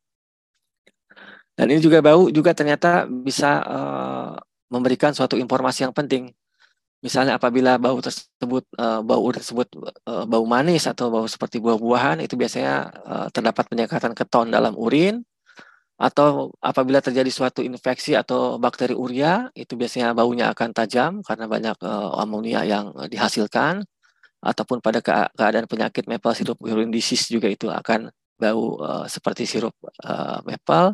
Dan 1.57 1.67
ini 1.73 1.83
juga 1.83 1.99
bau 1.99 2.31
juga 2.31 2.55
ternyata 2.55 3.03
bisa 3.03 3.59
uh, 3.67 4.39
memberikan 4.71 5.11
suatu 5.11 5.35
informasi 5.35 5.83
yang 5.83 5.91
penting. 5.91 6.31
Misalnya 7.03 7.35
apabila 7.35 7.75
bau 7.75 7.99
tersebut 7.99 8.63
uh, 8.79 9.03
bau 9.03 9.27
tersebut 9.35 9.67
uh, 10.07 10.23
bau 10.23 10.47
manis 10.47 10.87
atau 10.87 11.11
bau 11.11 11.27
seperti 11.27 11.59
buah-buahan 11.59 12.23
itu 12.23 12.39
biasanya 12.39 12.75
uh, 13.03 13.27
terdapat 13.35 13.67
penyekatan 13.67 14.15
keton 14.15 14.47
dalam 14.47 14.71
urin 14.79 15.27
atau 15.97 16.53
apabila 16.61 17.01
terjadi 17.01 17.29
suatu 17.33 17.65
infeksi 17.65 18.13
atau 18.13 18.61
bakteri 18.61 18.93
urea 18.93 19.49
itu 19.57 19.73
biasanya 19.73 20.13
baunya 20.13 20.53
akan 20.53 20.69
tajam 20.69 21.11
karena 21.25 21.49
banyak 21.49 21.77
uh, 21.81 22.21
amonia 22.21 22.61
yang 22.63 22.93
dihasilkan. 23.09 23.81
Ataupun 24.37 24.85
pada 24.85 25.01
keadaan 25.01 25.65
penyakit 25.65 26.05
maple 26.05 26.37
syrup 26.37 26.61
urine 26.61 26.93
disease 26.93 27.25
juga 27.33 27.49
itu 27.49 27.73
akan 27.73 28.13
bau 28.37 28.77
uh, 28.77 29.05
seperti 29.09 29.49
sirup 29.49 29.73
uh, 30.05 30.39
maple. 30.45 30.93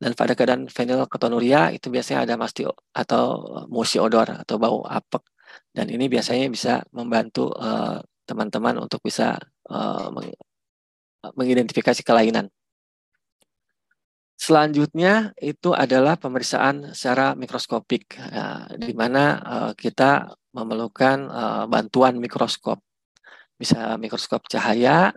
Dan 0.00 0.16
pada 0.16 0.32
keadaan 0.32 0.66
fenilketonuria 0.72 1.70
itu 1.76 1.92
biasanya 1.92 2.24
ada 2.24 2.34
masti 2.40 2.64
atau 2.96 3.24
musi 3.68 4.00
odor 4.00 4.32
atau 4.32 4.56
bau 4.56 4.80
apek. 4.88 5.20
Dan 5.76 5.92
ini 5.92 6.08
biasanya 6.08 6.48
bisa 6.48 6.80
membantu 6.96 7.52
teman-teman 8.24 8.80
uh, 8.80 8.88
untuk 8.88 9.04
bisa 9.04 9.36
uh, 9.68 10.08
mengidentifikasi 11.36 12.00
kelainan. 12.00 12.48
Selanjutnya 14.40 15.36
itu 15.36 15.76
adalah 15.76 16.16
pemeriksaan 16.16 16.96
secara 16.96 17.36
mikroskopik, 17.36 18.16
ya, 18.16 18.64
di 18.72 18.96
mana 18.96 19.36
uh, 19.36 19.72
kita 19.76 20.32
memerlukan 20.56 21.18
uh, 21.28 21.64
bantuan 21.68 22.16
mikroskop, 22.16 22.80
bisa 23.60 24.00
mikroskop 24.00 24.48
cahaya 24.48 25.12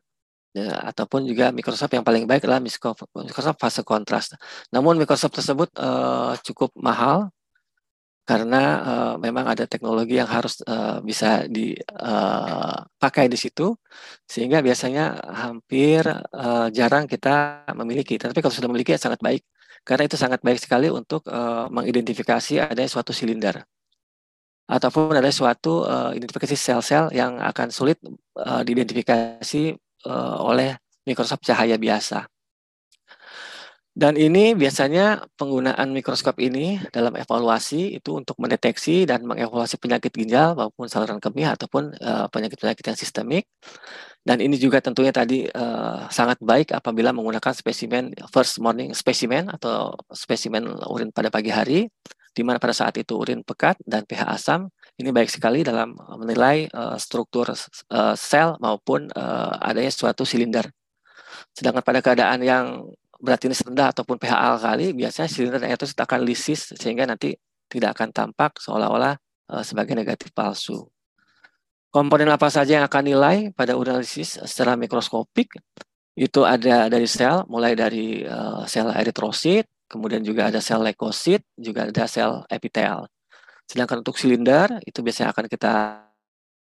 ya, 0.51 0.75
ataupun 0.91 1.23
juga 1.23 1.55
mikroskop 1.55 1.95
yang 1.95 2.03
paling 2.03 2.27
baik 2.27 2.43
adalah 2.43 2.59
mikroskop, 2.59 3.55
fase 3.55 3.81
kontras. 3.87 4.35
Namun 4.75 4.99
mikroskop 4.99 5.31
tersebut 5.39 5.71
uh, 5.79 6.35
cukup 6.43 6.75
mahal 6.75 7.31
karena 8.23 8.61
uh, 8.87 9.13
memang 9.19 9.51
ada 9.51 9.67
teknologi 9.67 10.15
yang 10.15 10.31
harus 10.31 10.63
uh, 10.63 11.03
bisa 11.03 11.43
dipakai 11.43 13.27
uh, 13.27 13.31
di 13.31 13.35
situ 13.35 13.75
sehingga 14.23 14.63
biasanya 14.63 15.19
hampir 15.27 16.07
uh, 16.31 16.71
jarang 16.71 17.03
kita 17.03 17.67
memiliki. 17.75 18.15
Tapi 18.15 18.39
kalau 18.39 18.55
sudah 18.55 18.71
memiliki 18.71 18.95
ya 18.95 18.99
sangat 18.99 19.19
baik. 19.19 19.43
Karena 19.83 20.07
itu 20.07 20.15
sangat 20.15 20.39
baik 20.39 20.63
sekali 20.63 20.87
untuk 20.87 21.27
uh, 21.27 21.67
mengidentifikasi 21.67 22.63
ada 22.63 22.83
suatu 22.87 23.11
silinder. 23.11 23.59
Ataupun 24.71 25.11
ada 25.11 25.27
suatu 25.27 25.83
uh, 25.83 26.15
identifikasi 26.15 26.55
sel-sel 26.55 27.11
yang 27.11 27.35
akan 27.43 27.67
sulit 27.67 27.99
uh, 28.39 28.63
diidentifikasi 28.63 29.75
uh, 30.07 30.39
oleh 30.39 30.79
mikroskop 31.03 31.43
cahaya 31.43 31.75
biasa. 31.75 32.32
Dan 33.93 34.17
ini 34.17 34.57
biasanya 34.57 35.21
penggunaan 35.37 35.93
mikroskop 35.93 36.41
ini 36.41 36.81
dalam 36.89 37.13
evaluasi 37.13 37.93
itu 38.01 38.17
untuk 38.17 38.41
mendeteksi 38.41 39.05
dan 39.05 39.21
mengevaluasi 39.21 39.77
penyakit 39.77 40.09
ginjal 40.09 40.57
maupun 40.57 40.89
saluran 40.89 41.21
kemih 41.21 41.53
ataupun 41.53 41.93
eh, 42.01 42.25
penyakit-penyakit 42.33 42.85
yang 42.89 42.97
sistemik. 42.97 43.45
Dan 44.25 44.41
ini 44.41 44.55
juga 44.55 44.79
tentunya 44.79 45.11
tadi 45.11 45.43
uh, 45.51 46.07
sangat 46.07 46.39
baik 46.39 46.71
apabila 46.71 47.11
menggunakan 47.11 47.51
spesimen 47.51 48.15
first 48.31 48.55
morning 48.63 48.95
spesimen 48.95 49.51
atau 49.51 49.99
spesimen 50.15 50.63
urin 50.87 51.11
pada 51.11 51.27
pagi 51.27 51.51
hari, 51.51 51.91
di 52.31 52.39
mana 52.39 52.55
pada 52.55 52.71
saat 52.71 52.95
itu 52.95 53.19
urin 53.19 53.43
pekat 53.43 53.83
dan 53.83 54.07
pH 54.07 54.23
asam. 54.31 54.71
Ini 54.95 55.11
baik 55.11 55.27
sekali 55.27 55.59
dalam 55.67 55.91
menilai 56.15 56.71
uh, 56.71 56.95
struktur 56.95 57.51
uh, 57.51 58.15
sel 58.15 58.55
maupun 58.63 59.11
adanya 59.59 59.91
suatu 59.91 60.23
silinder. 60.23 60.71
Sedangkan 61.51 61.83
pada 61.83 61.99
keadaan 61.99 62.39
yang 62.47 62.87
berat 63.23 63.39
jenis 63.39 63.63
rendah 63.63 63.95
ataupun 63.95 64.19
pH 64.19 64.35
alkali, 64.35 64.91
biasanya 64.91 65.31
silinder 65.31 65.63
elektrosit 65.63 65.95
akan 65.95 66.19
lisis 66.27 66.75
sehingga 66.75 67.07
nanti 67.07 67.31
tidak 67.71 67.95
akan 67.95 68.11
tampak 68.11 68.59
seolah-olah 68.59 69.15
uh, 69.47 69.63
sebagai 69.63 69.95
negatif 69.95 70.35
palsu. 70.35 70.83
Komponen 71.87 72.27
apa 72.27 72.51
saja 72.51 72.81
yang 72.81 72.85
akan 72.89 73.03
nilai 73.05 73.37
pada 73.55 73.79
urinalisis 73.79 74.43
secara 74.43 74.75
mikroskopik? 74.75 75.55
Itu 76.13 76.43
ada 76.43 76.91
dari 76.91 77.07
sel, 77.07 77.47
mulai 77.47 77.79
dari 77.79 78.27
uh, 78.27 78.67
sel 78.67 78.91
eritrosit, 78.91 79.71
kemudian 79.87 80.19
juga 80.19 80.51
ada 80.51 80.59
sel 80.59 80.83
leukosit, 80.83 81.47
juga 81.55 81.87
ada 81.87 82.03
sel 82.09 82.43
epitel. 82.51 83.07
Sedangkan 83.63 84.03
untuk 84.03 84.19
silinder, 84.19 84.83
itu 84.83 84.99
biasanya 84.99 85.31
akan 85.31 85.45
kita 85.47 85.73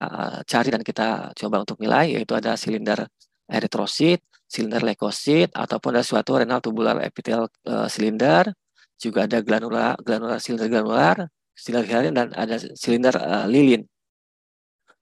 uh, 0.04 0.38
cari 0.44 0.70
dan 0.76 0.84
kita 0.84 1.32
coba 1.38 1.64
untuk 1.64 1.80
nilai, 1.80 2.20
yaitu 2.20 2.36
ada 2.36 2.60
silinder 2.60 3.08
eritrosit, 3.48 4.20
silinder 4.54 4.86
leukosit 4.86 5.50
ataupun 5.58 5.98
ada 5.98 6.06
suatu 6.06 6.38
renal 6.38 6.62
tubular 6.62 7.02
epitel 7.02 7.50
uh, 7.66 7.90
silinder, 7.90 8.54
juga 9.02 9.26
ada 9.26 9.42
glanula 9.42 9.98
glanula 10.06 10.38
silinder 10.38 10.70
granular, 10.70 11.18
silinder 11.58 11.86
hyaline 11.90 12.14
dan 12.14 12.28
ada 12.38 12.62
silinder 12.78 13.18
uh, 13.18 13.50
lilin. 13.50 13.82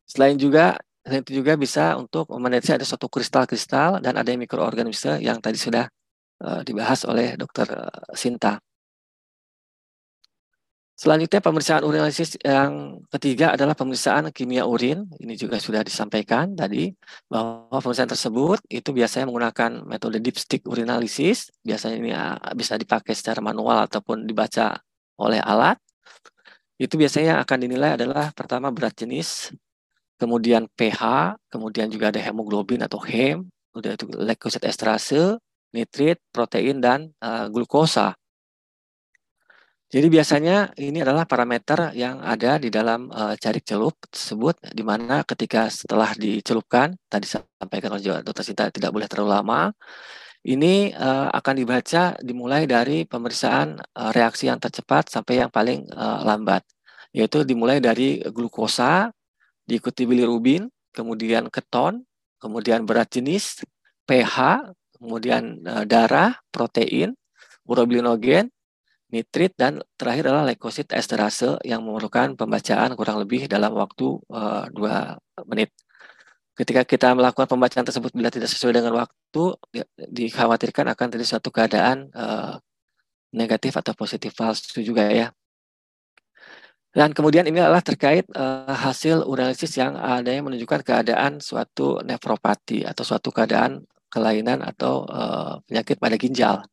Selain 0.07 0.39
juga 0.39 0.79
selain 1.03 1.19
itu 1.27 1.43
juga 1.43 1.59
bisa 1.59 1.99
untuk 1.99 2.31
mendeteksi 2.31 2.79
ada 2.79 2.87
suatu 2.87 3.11
kristal-kristal 3.11 3.99
dan 3.99 4.15
ada 4.15 4.31
mikroorganisme 4.39 5.19
yang 5.19 5.43
tadi 5.43 5.59
sudah 5.59 5.83
uh, 6.47 6.63
dibahas 6.63 7.03
oleh 7.03 7.35
Dr. 7.35 7.67
Sinta. 8.15 8.55
Selanjutnya 10.95 11.41
pemeriksaan 11.41 11.81
urinalisis 11.81 12.37
yang 12.45 13.01
ketiga 13.09 13.57
adalah 13.57 13.73
pemeriksaan 13.73 14.29
kimia 14.29 14.69
urin. 14.69 15.09
Ini 15.17 15.33
juga 15.33 15.57
sudah 15.57 15.81
disampaikan 15.81 16.53
tadi 16.53 16.93
bahwa 17.25 17.81
pemeriksaan 17.81 18.11
tersebut 18.11 18.61
itu 18.69 18.93
biasanya 18.93 19.25
menggunakan 19.25 19.81
metode 19.89 20.21
dipstick 20.21 20.61
urinalisis. 20.69 21.49
Biasanya 21.65 21.95
ini 21.97 22.11
ah, 22.13 22.37
bisa 22.53 22.77
dipakai 22.77 23.17
secara 23.17 23.41
manual 23.41 23.89
ataupun 23.89 24.29
dibaca 24.29 24.77
oleh 25.17 25.41
alat. 25.41 25.81
Itu 26.77 26.97
biasanya 26.97 27.41
akan 27.45 27.57
dinilai 27.61 27.97
adalah 27.97 28.33
pertama 28.33 28.73
berat 28.73 28.97
jenis, 28.97 29.53
kemudian 30.21 30.69
pH, 30.77 31.33
kemudian 31.49 31.89
juga 31.89 32.13
ada 32.13 32.21
hemoglobin 32.21 32.85
atau 32.85 33.01
hem, 33.01 33.45
kemudian 33.73 33.97
itu 33.97 34.05
leukosit 34.17 34.61
estrase, 34.65 35.41
nitrit, 35.73 36.21
protein 36.29 36.77
dan 36.77 37.09
uh, 37.25 37.49
glukosa. 37.49 38.13
Jadi 39.91 40.07
biasanya 40.07 40.71
ini 40.79 41.03
adalah 41.03 41.27
parameter 41.27 41.91
yang 41.99 42.23
ada 42.23 42.55
di 42.55 42.71
dalam 42.71 43.11
uh, 43.11 43.35
jarik 43.35 43.67
celup 43.67 43.99
tersebut, 44.07 44.55
di 44.71 44.87
mana 44.87 45.27
ketika 45.27 45.67
setelah 45.67 46.15
dicelupkan, 46.15 46.95
tadi 47.11 47.27
sampaikan 47.27 47.99
oleh 47.99 48.23
Dr. 48.23 48.39
Sinta 48.39 48.71
tidak 48.71 48.95
boleh 48.95 49.11
terlalu 49.11 49.35
lama, 49.35 49.75
ini 50.47 50.95
uh, 50.95 51.27
akan 51.35 51.53
dibaca 51.59 52.15
dimulai 52.23 52.63
dari 52.71 53.03
pemeriksaan 53.03 53.83
uh, 53.83 54.15
reaksi 54.15 54.47
yang 54.47 54.63
tercepat 54.63 55.11
sampai 55.11 55.43
yang 55.43 55.51
paling 55.51 55.83
uh, 55.91 56.23
lambat, 56.23 56.63
yaitu 57.11 57.43
dimulai 57.43 57.83
dari 57.83 58.23
glukosa, 58.31 59.11
diikuti 59.67 60.07
bilirubin, 60.07 60.71
kemudian 60.95 61.51
keton, 61.51 62.07
kemudian 62.39 62.87
berat 62.87 63.11
jenis, 63.11 63.59
pH, 64.07 64.71
kemudian 64.95 65.59
uh, 65.67 65.83
darah, 65.83 66.39
protein, 66.47 67.11
urobilinogen, 67.67 68.47
nitrit, 69.11 69.53
dan 69.59 69.83
terakhir 69.99 70.31
adalah 70.31 70.47
leukosit 70.47 70.89
esterase 70.95 71.59
yang 71.67 71.83
memerlukan 71.83 72.39
pembacaan 72.39 72.95
kurang 72.95 73.19
lebih 73.19 73.45
dalam 73.51 73.75
waktu 73.75 74.17
uh, 74.31 74.65
dua 74.71 75.19
menit. 75.45 75.75
Ketika 76.55 76.83
kita 76.87 77.15
melakukan 77.15 77.47
pembacaan 77.47 77.83
tersebut 77.87 78.11
bila 78.15 78.31
tidak 78.31 78.47
sesuai 78.51 78.79
dengan 78.79 78.95
waktu, 78.95 79.43
di, 79.71 79.79
dikhawatirkan 79.97 80.87
akan 80.95 81.07
terjadi 81.11 81.37
suatu 81.37 81.51
keadaan 81.51 82.11
uh, 82.15 82.59
negatif 83.35 83.75
atau 83.75 83.95
positif 83.95 84.35
palsu 84.35 84.83
juga 84.83 85.07
ya. 85.11 85.31
Dan 86.91 87.15
kemudian 87.15 87.47
ini 87.47 87.63
adalah 87.63 87.79
terkait 87.79 88.27
uh, 88.35 88.67
hasil 88.67 89.23
urinalysis 89.23 89.79
yang 89.79 89.95
ada 89.95 90.27
yang 90.27 90.43
menunjukkan 90.43 90.83
keadaan 90.83 91.39
suatu 91.39 92.03
nefropati 92.03 92.83
atau 92.83 93.07
suatu 93.07 93.31
keadaan 93.31 93.87
kelainan 94.11 94.59
atau 94.59 95.07
uh, 95.07 95.63
penyakit 95.63 95.95
pada 95.95 96.19
ginjal. 96.19 96.67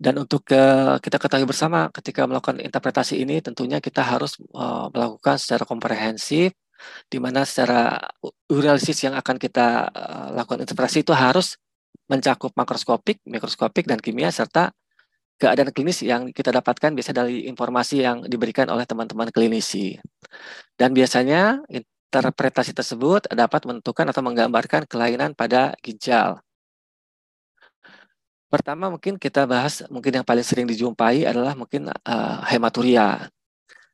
Dan 0.00 0.16
untuk 0.16 0.48
ke, 0.48 0.62
kita 1.04 1.20
ketahui 1.20 1.44
bersama 1.44 1.92
ketika 1.92 2.24
melakukan 2.24 2.56
interpretasi 2.56 3.20
ini 3.20 3.44
tentunya 3.44 3.84
kita 3.84 4.00
harus 4.00 4.40
uh, 4.56 4.88
melakukan 4.88 5.36
secara 5.36 5.68
komprehensif 5.68 6.56
di 7.12 7.20
mana 7.20 7.44
secara 7.44 8.00
urinalysis 8.48 8.96
yang 9.04 9.12
akan 9.12 9.36
kita 9.36 9.92
uh, 9.92 10.28
lakukan 10.32 10.64
interpretasi 10.64 11.04
itu 11.04 11.12
harus 11.12 11.60
mencakup 12.08 12.56
makroskopik, 12.56 13.20
mikroskopik 13.28 13.84
dan 13.84 14.00
kimia 14.00 14.32
serta 14.32 14.72
keadaan 15.40 15.72
klinis 15.72 16.00
yang 16.00 16.32
kita 16.32 16.48
dapatkan 16.48 16.92
biasa 16.92 17.12
dari 17.16 17.48
informasi 17.48 18.00
yang 18.00 18.24
diberikan 18.24 18.68
oleh 18.72 18.84
teman-teman 18.84 19.28
klinisi. 19.32 19.96
Dan 20.76 20.92
biasanya 20.92 21.64
interpretasi 21.68 22.76
tersebut 22.76 23.28
dapat 23.32 23.64
menentukan 23.64 24.08
atau 24.12 24.20
menggambarkan 24.20 24.84
kelainan 24.84 25.32
pada 25.32 25.72
ginjal. 25.80 26.44
Pertama 28.50 28.90
mungkin 28.90 29.14
kita 29.14 29.46
bahas 29.46 29.86
mungkin 29.86 30.10
yang 30.10 30.26
paling 30.26 30.42
sering 30.42 30.66
dijumpai 30.66 31.22
adalah 31.22 31.54
mungkin 31.54 31.86
uh, 31.86 32.38
hematuria. 32.50 33.30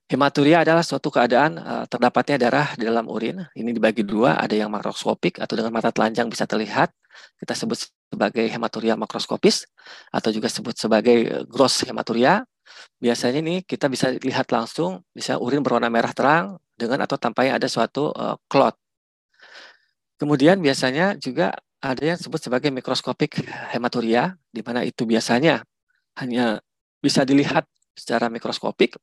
Hematuria 0.08 0.64
adalah 0.64 0.80
suatu 0.80 1.12
keadaan 1.12 1.60
uh, 1.60 1.84
terdapatnya 1.84 2.48
darah 2.48 2.72
di 2.72 2.88
dalam 2.88 3.04
urin. 3.04 3.44
Ini 3.52 3.70
dibagi 3.76 4.00
dua, 4.00 4.40
ada 4.40 4.56
yang 4.56 4.72
makroskopik 4.72 5.44
atau 5.44 5.60
dengan 5.60 5.76
mata 5.76 5.92
telanjang 5.92 6.32
bisa 6.32 6.48
terlihat. 6.48 6.88
Kita 7.36 7.52
sebut 7.52 7.84
sebagai 8.08 8.48
hematuria 8.48 8.96
makroskopis 8.96 9.68
atau 10.08 10.32
juga 10.32 10.48
sebut 10.48 10.72
sebagai 10.72 11.44
gross 11.52 11.84
hematuria. 11.84 12.40
Biasanya 12.96 13.44
ini 13.44 13.60
kita 13.60 13.92
bisa 13.92 14.08
lihat 14.08 14.48
langsung, 14.56 15.04
bisa 15.12 15.36
urin 15.36 15.60
berwarna 15.60 15.92
merah 15.92 16.16
terang 16.16 16.56
dengan 16.80 17.04
atau 17.04 17.20
tampaknya 17.20 17.60
ada 17.60 17.68
suatu 17.68 18.08
uh, 18.16 18.40
clot. 18.48 18.72
Kemudian 20.16 20.64
biasanya 20.64 21.20
juga 21.20 21.52
ada 21.92 22.02
yang 22.02 22.16
disebut 22.18 22.40
sebagai 22.40 22.70
mikroskopik 22.72 23.42
hematuria, 23.74 24.34
di 24.50 24.62
mana 24.64 24.82
itu 24.82 25.06
biasanya 25.06 25.62
hanya 26.18 26.58
bisa 26.98 27.22
dilihat 27.22 27.68
secara 27.94 28.26
mikroskopik. 28.32 28.96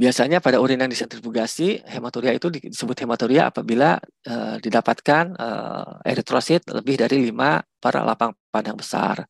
Biasanya 0.00 0.40
pada 0.40 0.64
urin 0.64 0.80
yang 0.80 0.88
disentrifugasi, 0.88 1.84
hematuria 1.84 2.32
itu 2.32 2.48
disebut 2.48 3.04
hematuria 3.04 3.52
apabila 3.52 4.00
uh, 4.00 4.56
didapatkan 4.56 5.36
uh, 5.36 6.00
eritrosit 6.08 6.64
lebih 6.72 6.96
dari 6.96 7.28
5 7.28 7.36
per 7.76 7.94
lapang 8.00 8.32
padang 8.48 8.80
besar. 8.80 9.28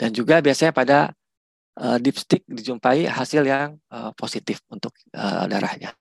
Dan 0.00 0.16
juga 0.16 0.40
biasanya 0.40 0.72
pada 0.72 1.12
uh, 1.76 2.00
dipstick 2.00 2.48
dijumpai 2.48 3.12
hasil 3.12 3.44
yang 3.44 3.76
uh, 3.92 4.08
positif 4.16 4.64
untuk 4.72 4.96
uh, 5.12 5.44
darahnya. 5.44 5.92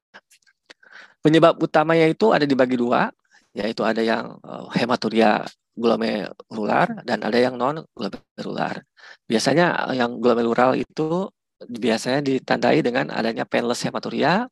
Penyebab 1.19 1.60
utamanya 1.60 2.08
itu 2.08 2.32
ada 2.32 2.47
dibagi 2.47 2.80
dua, 2.80 3.12
yaitu 3.60 3.84
ada 3.84 4.00
yang 4.00 4.39
uh, 4.48 4.72
hematuria 4.72 5.43
glomerular 5.76 6.88
dan 7.04 7.19
ada 7.24 7.39
yang 7.39 7.56
non 7.60 7.84
glomerular. 7.95 8.84
Biasanya 9.28 9.91
eh, 9.91 9.95
yang 10.00 10.19
glomerular 10.19 10.76
itu 10.76 11.28
biasanya 11.60 12.24
ditandai 12.24 12.80
dengan 12.80 13.12
adanya 13.12 13.43
painless 13.43 13.84
hematuria, 13.84 14.48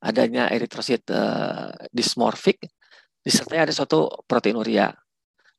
adanya 0.00 0.48
eritrosit 0.48 1.04
uh, 1.12 1.68
dysmorphic, 1.92 2.64
disertai 3.20 3.68
ada 3.68 3.72
suatu 3.76 4.08
proteinuria. 4.24 4.96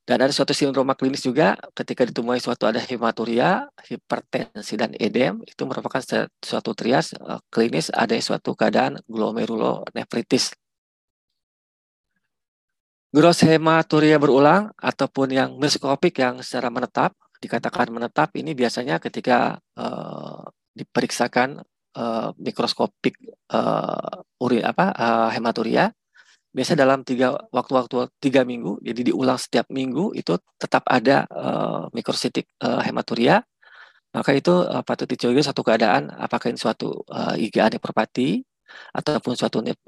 Dan 0.02 0.17
ada 0.26 0.34
suatu 0.34 0.50
sindroma 0.50 0.98
klinis 0.98 1.22
juga 1.22 1.54
ketika 1.78 2.02
ditemui 2.02 2.41
suatu 2.41 2.65
ada 2.65 2.82
hematuria, 2.82 3.70
hipertensi 3.86 4.74
dan 4.74 4.98
edem 4.98 5.46
itu 5.46 5.62
merupakan 5.70 6.02
suatu 6.41 6.74
trias 6.74 7.13
klinis 7.54 7.94
ada 7.94 8.17
suatu 8.17 8.58
keadaan 8.58 8.98
glomerulonefritis 9.06 10.58
Gross 13.12 13.43
hematuria 13.43 14.15
berulang 14.15 14.71
ataupun 14.80 15.36
yang 15.36 15.60
mikroskopik 15.60 16.15
yang 16.24 16.39
secara 16.39 16.71
menetap, 16.71 17.12
dikatakan 17.43 17.91
menetap 17.91 18.32
ini 18.39 18.56
biasanya 18.56 19.04
ketika 19.04 19.60
uh, 19.76 20.47
diperiksakan 20.71 21.60
uh, 22.00 22.32
mikroskopik 22.39 23.19
uh, 23.52 24.24
uri 24.39 24.63
apa 24.63 24.95
uh, 24.95 25.30
hematuria 25.36 25.91
biasa 26.56 26.76
dalam 26.76 27.04
tiga 27.04 27.36
waktu-waktu 27.52 28.12
tiga 28.19 28.43
minggu 28.43 28.80
jadi 28.84 29.12
diulang 29.12 29.39
setiap 29.39 29.67
minggu 29.71 30.15
itu 30.15 30.36
tetap 30.56 30.84
ada 30.88 31.28
uh, 31.32 31.91
mikrositik 31.91 32.47
uh, 32.63 32.80
hematuria. 32.80 33.43
Maka 34.12 34.36
itu 34.36 34.52
uh, 34.52 34.84
patut 34.88 35.08
dicurigai 35.08 35.43
satu 35.43 35.63
keadaan 35.63 36.12
apakah 36.15 36.52
ini 36.52 36.60
suatu 36.60 37.04
uh, 37.12 37.36
IgA 37.36 37.76
nefropati 37.76 38.43
ataupun 38.95 39.36
suatu 39.39 39.63
nep, 39.63 39.80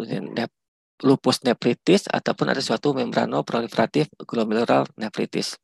lupus 1.04 1.44
nephritis 1.44 2.08
ataupun 2.08 2.56
ada 2.56 2.62
suatu 2.64 2.96
membrano 2.96 3.44
proliferatif 3.44 4.08
glomerular 4.24 4.88
nephritis. 4.96 5.60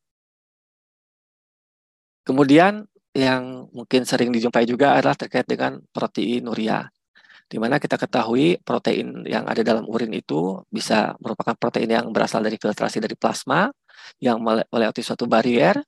Kemudian 2.28 2.86
yang 3.16 3.72
mungkin 3.74 4.06
sering 4.06 4.30
dijumpai 4.30 4.68
juga 4.70 5.00
adalah 5.00 5.18
terkait 5.18 5.50
dengan 5.50 5.82
proteinuria, 5.90 6.92
di 7.50 7.58
mana 7.58 7.82
kita 7.82 7.98
ketahui 7.98 8.62
protein 8.62 9.26
yang 9.26 9.50
ada 9.50 9.66
dalam 9.66 9.88
urin 9.90 10.14
itu 10.14 10.62
bisa 10.70 11.18
merupakan 11.18 11.58
protein 11.58 11.90
yang 11.90 12.06
berasal 12.14 12.46
dari 12.46 12.62
filtrasi 12.62 13.02
dari 13.02 13.18
plasma 13.18 13.72
yang 14.22 14.38
melewati 14.44 15.02
suatu 15.02 15.26
barrier 15.26 15.82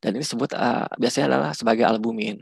dan 0.00 0.16
ini 0.16 0.24
disebut 0.24 0.56
uh, 0.56 0.88
biasanya 0.96 1.26
adalah 1.36 1.52
sebagai 1.52 1.84
albumin. 1.84 2.40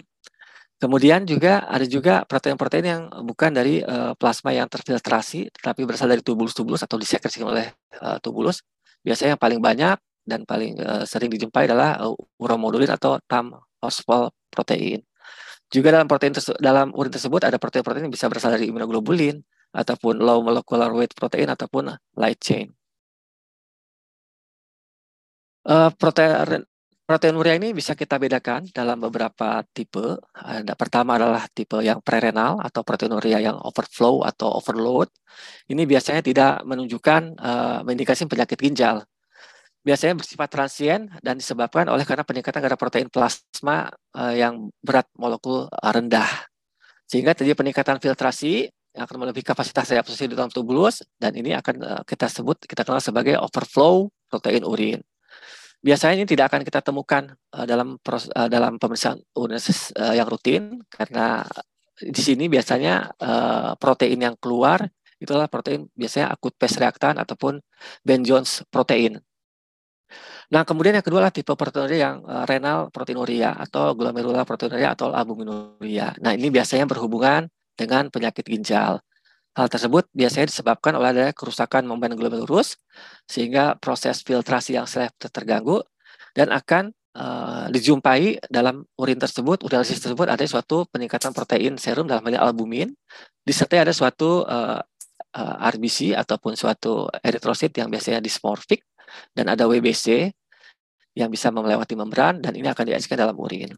Kemudian 0.79 1.27
juga 1.27 1.67
ada 1.67 1.83
juga 1.83 2.23
protein-protein 2.23 2.87
yang 2.87 3.03
bukan 3.27 3.51
dari 3.51 3.83
uh, 3.83 4.15
plasma 4.15 4.55
yang 4.55 4.71
terfiltrasi, 4.71 5.51
tetapi 5.51 5.83
berasal 5.83 6.07
dari 6.07 6.23
tubulus-tubulus 6.23 6.87
atau 6.87 6.95
disekresikan 6.95 7.51
oleh 7.51 7.67
uh, 7.99 8.23
tubulus. 8.23 8.63
Biasanya 9.03 9.35
yang 9.35 9.43
paling 9.43 9.59
banyak 9.59 9.99
dan 10.23 10.47
paling 10.47 10.79
uh, 10.79 11.03
sering 11.03 11.35
dijumpai 11.35 11.67
adalah 11.67 11.99
uh, 11.99 12.15
uromodulin 12.39 12.95
atau 12.95 13.19
tam 13.27 13.59
protein. 14.55 15.03
Juga 15.67 15.99
dalam 15.99 16.07
protein 16.07 16.33
dalam 16.63 16.95
urin 16.95 17.11
tersebut 17.11 17.43
ada 17.43 17.59
protein-protein 17.59 18.07
yang 18.07 18.15
bisa 18.15 18.31
berasal 18.31 18.55
dari 18.55 18.71
immunoglobulin 18.71 19.43
ataupun 19.75 20.23
low 20.23 20.47
molecular 20.47 20.95
weight 20.95 21.11
protein 21.19 21.51
ataupun 21.51 21.91
light 22.15 22.39
chain. 22.39 22.71
Uh, 25.67 25.91
protein 25.99 26.63
Proteinuria 27.09 27.57
ini 27.57 27.73
bisa 27.73 27.97
kita 27.97 28.21
bedakan 28.21 28.69
dalam 28.69 29.01
beberapa 29.01 29.65
tipe. 29.73 30.21
Ada 30.37 30.77
pertama 30.77 31.17
adalah 31.17 31.49
tipe 31.49 31.81
yang 31.81 32.05
prerenal 32.05 32.61
atau 32.61 32.85
proteinuria 32.85 33.41
yang 33.41 33.57
overflow 33.65 34.29
atau 34.29 34.61
overload. 34.61 35.09
Ini 35.73 35.89
biasanya 35.89 36.21
tidak 36.21 36.61
menunjukkan 36.69 37.41
uh, 37.41 37.81
mengindikasi 37.81 38.29
penyakit 38.29 38.61
ginjal. 38.61 39.09
Biasanya 39.81 40.21
bersifat 40.21 40.53
transien 40.53 41.09
dan 41.25 41.41
disebabkan 41.41 41.89
oleh 41.89 42.05
karena 42.05 42.29
peningkatan 42.29 42.61
kadar 42.61 42.77
protein 42.77 43.09
plasma 43.09 43.89
uh, 44.13 44.37
yang 44.37 44.69
berat 44.85 45.09
molekul 45.17 45.65
rendah. 45.81 46.29
Sehingga 47.09 47.33
terjadi 47.33 47.57
peningkatan 47.57 48.05
filtrasi 48.05 48.69
yang 48.93 49.09
akan 49.09 49.17
melebihi 49.25 49.49
kapasitas 49.49 49.97
reabsorpsi 49.97 50.29
di 50.29 50.37
dalam 50.37 50.53
tubulus 50.53 51.01
dan 51.17 51.33
ini 51.33 51.57
akan 51.57 51.77
uh, 51.81 52.03
kita 52.05 52.29
sebut 52.29 52.69
kita 52.69 52.85
kenal 52.85 53.01
sebagai 53.01 53.41
overflow 53.41 54.13
protein 54.29 54.61
urin. 54.61 55.01
Biasanya 55.79 56.23
ini 56.23 56.27
tidak 56.27 56.51
akan 56.51 56.67
kita 56.67 56.83
temukan 56.83 57.31
uh, 57.55 57.67
dalam 57.67 58.03
proses, 58.03 58.29
uh, 58.35 58.51
dalam 58.51 58.83
pemeriksaan 58.83 59.23
urinalysis 59.39 59.95
uh, 59.95 60.11
yang 60.11 60.27
rutin 60.27 60.83
karena 60.91 61.47
di 61.99 62.23
sini 62.23 62.51
biasanya 62.51 63.15
uh, 63.19 63.73
protein 63.79 64.19
yang 64.19 64.35
keluar 64.39 64.87
itulah 65.19 65.51
protein 65.51 65.91
biasanya 65.95 66.31
akut 66.35 66.55
phase 66.59 66.79
reaktan 66.79 67.19
ataupun 67.19 67.59
Ben 68.03 68.23
Jones 68.23 68.63
protein. 68.71 69.19
Nah, 70.49 70.65
kemudian 70.65 70.97
yang 70.97 71.05
kedua 71.05 71.21
adalah 71.29 71.35
tipe 71.35 71.53
proteinuria 71.53 72.01
yang 72.09 72.17
uh, 72.25 72.49
renal 72.49 72.89
proteinuria 72.89 73.53
atau 73.53 73.93
glomerular 73.93 74.49
proteinuria 74.49 74.97
atau 74.97 75.13
albuminuria. 75.13 76.17
Nah, 76.25 76.33
ini 76.33 76.49
biasanya 76.49 76.89
berhubungan 76.89 77.47
dengan 77.77 78.09
penyakit 78.09 78.49
ginjal. 78.49 79.05
Hal 79.59 79.67
tersebut 79.67 80.07
biasanya 80.15 80.47
disebabkan 80.55 80.95
oleh 80.95 81.11
adanya 81.11 81.35
kerusakan 81.35 81.83
membrana 81.83 82.15
glomerulus 82.15 82.79
sehingga 83.27 83.75
proses 83.83 84.23
filtrasi 84.23 84.79
yang 84.79 84.87
selektif 84.87 85.35
terganggu 85.35 85.83
dan 86.31 86.55
akan 86.55 86.95
uh, 87.19 87.67
dijumpai 87.67 88.39
dalam 88.47 88.87
urin 88.95 89.19
tersebut, 89.19 89.67
urinalysis 89.67 89.99
tersebut 89.99 90.31
ada 90.31 90.47
suatu 90.47 90.87
peningkatan 90.95 91.35
protein 91.35 91.75
serum 91.75 92.07
dalam 92.07 92.23
hal 92.31 92.55
albumin, 92.55 92.95
disertai 93.43 93.83
ada 93.83 93.91
suatu 93.91 94.47
uh, 94.47 94.79
uh, 95.35 95.57
RBC 95.75 96.15
ataupun 96.15 96.55
suatu 96.55 97.11
eritrosit 97.19 97.75
yang 97.75 97.91
biasanya 97.91 98.23
dysmorphic 98.23 98.87
dan 99.35 99.51
ada 99.51 99.67
WBC 99.67 100.31
yang 101.19 101.35
bisa 101.35 101.51
melewati 101.51 101.99
membran 101.99 102.39
dan 102.39 102.55
ini 102.55 102.71
akan 102.71 102.95
diaksikan 102.95 103.19
dalam 103.27 103.35
urin. 103.35 103.75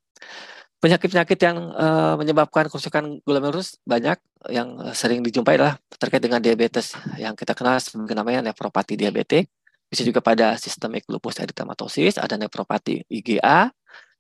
Penyakit-penyakit 0.81 1.37
yang 1.45 1.77
uh, 1.77 2.17
menyebabkan 2.17 2.65
kerusakan 2.73 3.21
glomerulus 3.21 3.77
banyak 3.85 4.17
yang 4.49 4.81
sering 4.97 5.21
dijumpai 5.21 5.61
adalah 5.61 5.77
terkait 6.01 6.25
dengan 6.25 6.41
diabetes 6.41 6.97
yang 7.21 7.37
kita 7.37 7.53
kenal 7.53 7.77
sebagai 7.77 8.17
namanya 8.17 8.41
nefropati 8.49 8.97
diabetik. 8.97 9.53
Bisa 9.93 10.09
juga 10.09 10.25
pada 10.25 10.57
sistemik 10.57 11.05
lupus 11.13 11.37
eritematosis, 11.37 12.17
ada 12.17 12.41
nefropati 12.41 13.05
IgA, 13.13 13.69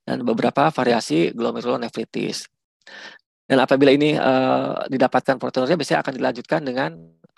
dan 0.04 0.26
beberapa 0.26 0.68
variasi 0.68 1.32
glomerulonefritis. 1.32 2.44
Dan 3.46 3.58
apabila 3.62 3.90
ini 3.90 4.14
uh, 4.14 4.84
didapatkan 4.86 5.40
proteinuria, 5.40 5.80
biasanya 5.80 6.00
akan 6.06 6.14
dilanjutkan 6.18 6.60
dengan 6.60 6.90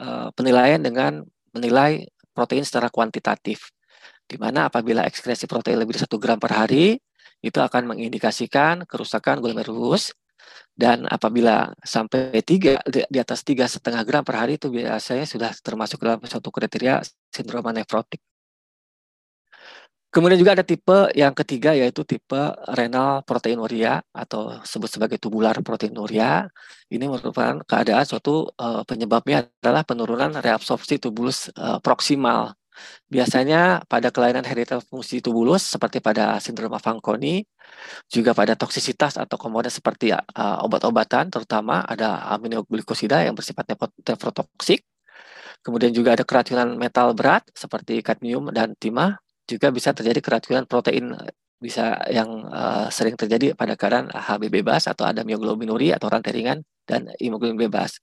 uh, 0.03 0.29
penilaian 0.37 0.81
dengan 0.81 1.25
menilai 1.53 2.05
protein 2.33 2.65
secara 2.65 2.89
kuantitatif. 2.89 3.73
Di 4.25 4.41
mana 4.41 4.73
apabila 4.73 5.05
ekskresi 5.05 5.45
protein 5.45 5.77
lebih 5.81 5.97
dari 5.97 6.05
1 6.09 6.17
gram 6.21 6.41
per 6.41 6.53
hari, 6.57 6.97
itu 7.43 7.59
akan 7.59 7.95
mengindikasikan 7.95 8.87
kerusakan 8.87 9.43
glomerulus 9.43 10.15
dan 10.73 11.05
apabila 11.05 11.75
sampai 11.85 12.41
tiga 12.41 12.81
di 12.89 13.19
atas 13.21 13.45
tiga 13.45 13.69
setengah 13.69 14.03
gram 14.09 14.25
per 14.25 14.41
hari 14.41 14.57
itu 14.57 14.73
biasanya 14.73 15.27
sudah 15.29 15.51
termasuk 15.61 16.01
dalam 16.01 16.23
suatu 16.25 16.49
kriteria 16.49 17.05
sindrom 17.29 17.67
nefrotik. 17.75 18.23
Kemudian 20.13 20.37
juga 20.37 20.53
ada 20.53 20.65
tipe 20.65 21.09
yang 21.17 21.33
ketiga 21.33 21.73
yaitu 21.73 22.05
tipe 22.05 22.37
renal 22.77 23.25
proteinuria 23.25 24.05
atau 24.13 24.61
sebut 24.61 24.85
sebagai 24.93 25.17
tubular 25.17 25.57
proteinuria. 25.65 26.53
Ini 26.93 27.09
merupakan 27.09 27.65
keadaan 27.65 28.05
suatu 28.05 28.53
uh, 28.61 28.85
penyebabnya 28.85 29.49
adalah 29.65 29.89
penurunan 29.89 30.37
reabsorpsi 30.37 31.01
tubulus 31.01 31.49
uh, 31.57 31.81
proksimal 31.81 32.53
Biasanya 33.09 33.85
pada 33.85 34.09
kelainan 34.09 34.45
hereditary 34.45 34.83
fungsi 34.85 35.21
tubulus 35.21 35.63
seperti 35.65 36.01
pada 36.01 36.41
sindrom 36.41 36.73
Fanconi, 36.81 37.45
juga 38.09 38.33
pada 38.33 38.57
toksisitas 38.57 39.21
atau 39.21 39.37
komponen 39.37 39.71
seperti 39.71 40.13
uh, 40.13 40.65
obat-obatan, 40.65 41.29
terutama 41.29 41.85
ada 41.85 42.25
aminoglikosida 42.33 43.25
yang 43.25 43.37
bersifat 43.37 43.77
nefrotoksik. 43.77 44.85
Kemudian 45.63 45.95
juga 45.95 46.19
ada 46.19 46.25
keracunan 46.27 46.75
metal 46.75 47.15
berat 47.15 47.47
seperti 47.55 48.03
kadmium 48.03 48.51
dan 48.51 48.75
timah. 48.75 49.21
Juga 49.47 49.71
bisa 49.71 49.91
terjadi 49.95 50.23
keracunan 50.23 50.65
protein 50.67 51.15
bisa 51.63 52.03
yang 52.11 52.51
uh, 52.51 52.91
sering 52.91 53.15
terjadi 53.15 53.55
pada 53.55 53.79
keadaan 53.79 54.11
HB 54.11 54.51
bebas 54.51 54.91
atau 54.91 55.07
ada 55.07 55.23
mioglobinuria 55.23 55.97
atau 55.97 56.11
rantai 56.11 56.35
ringan 56.35 56.59
dan 56.83 57.07
hemoglobin 57.23 57.71
bebas. 57.71 58.03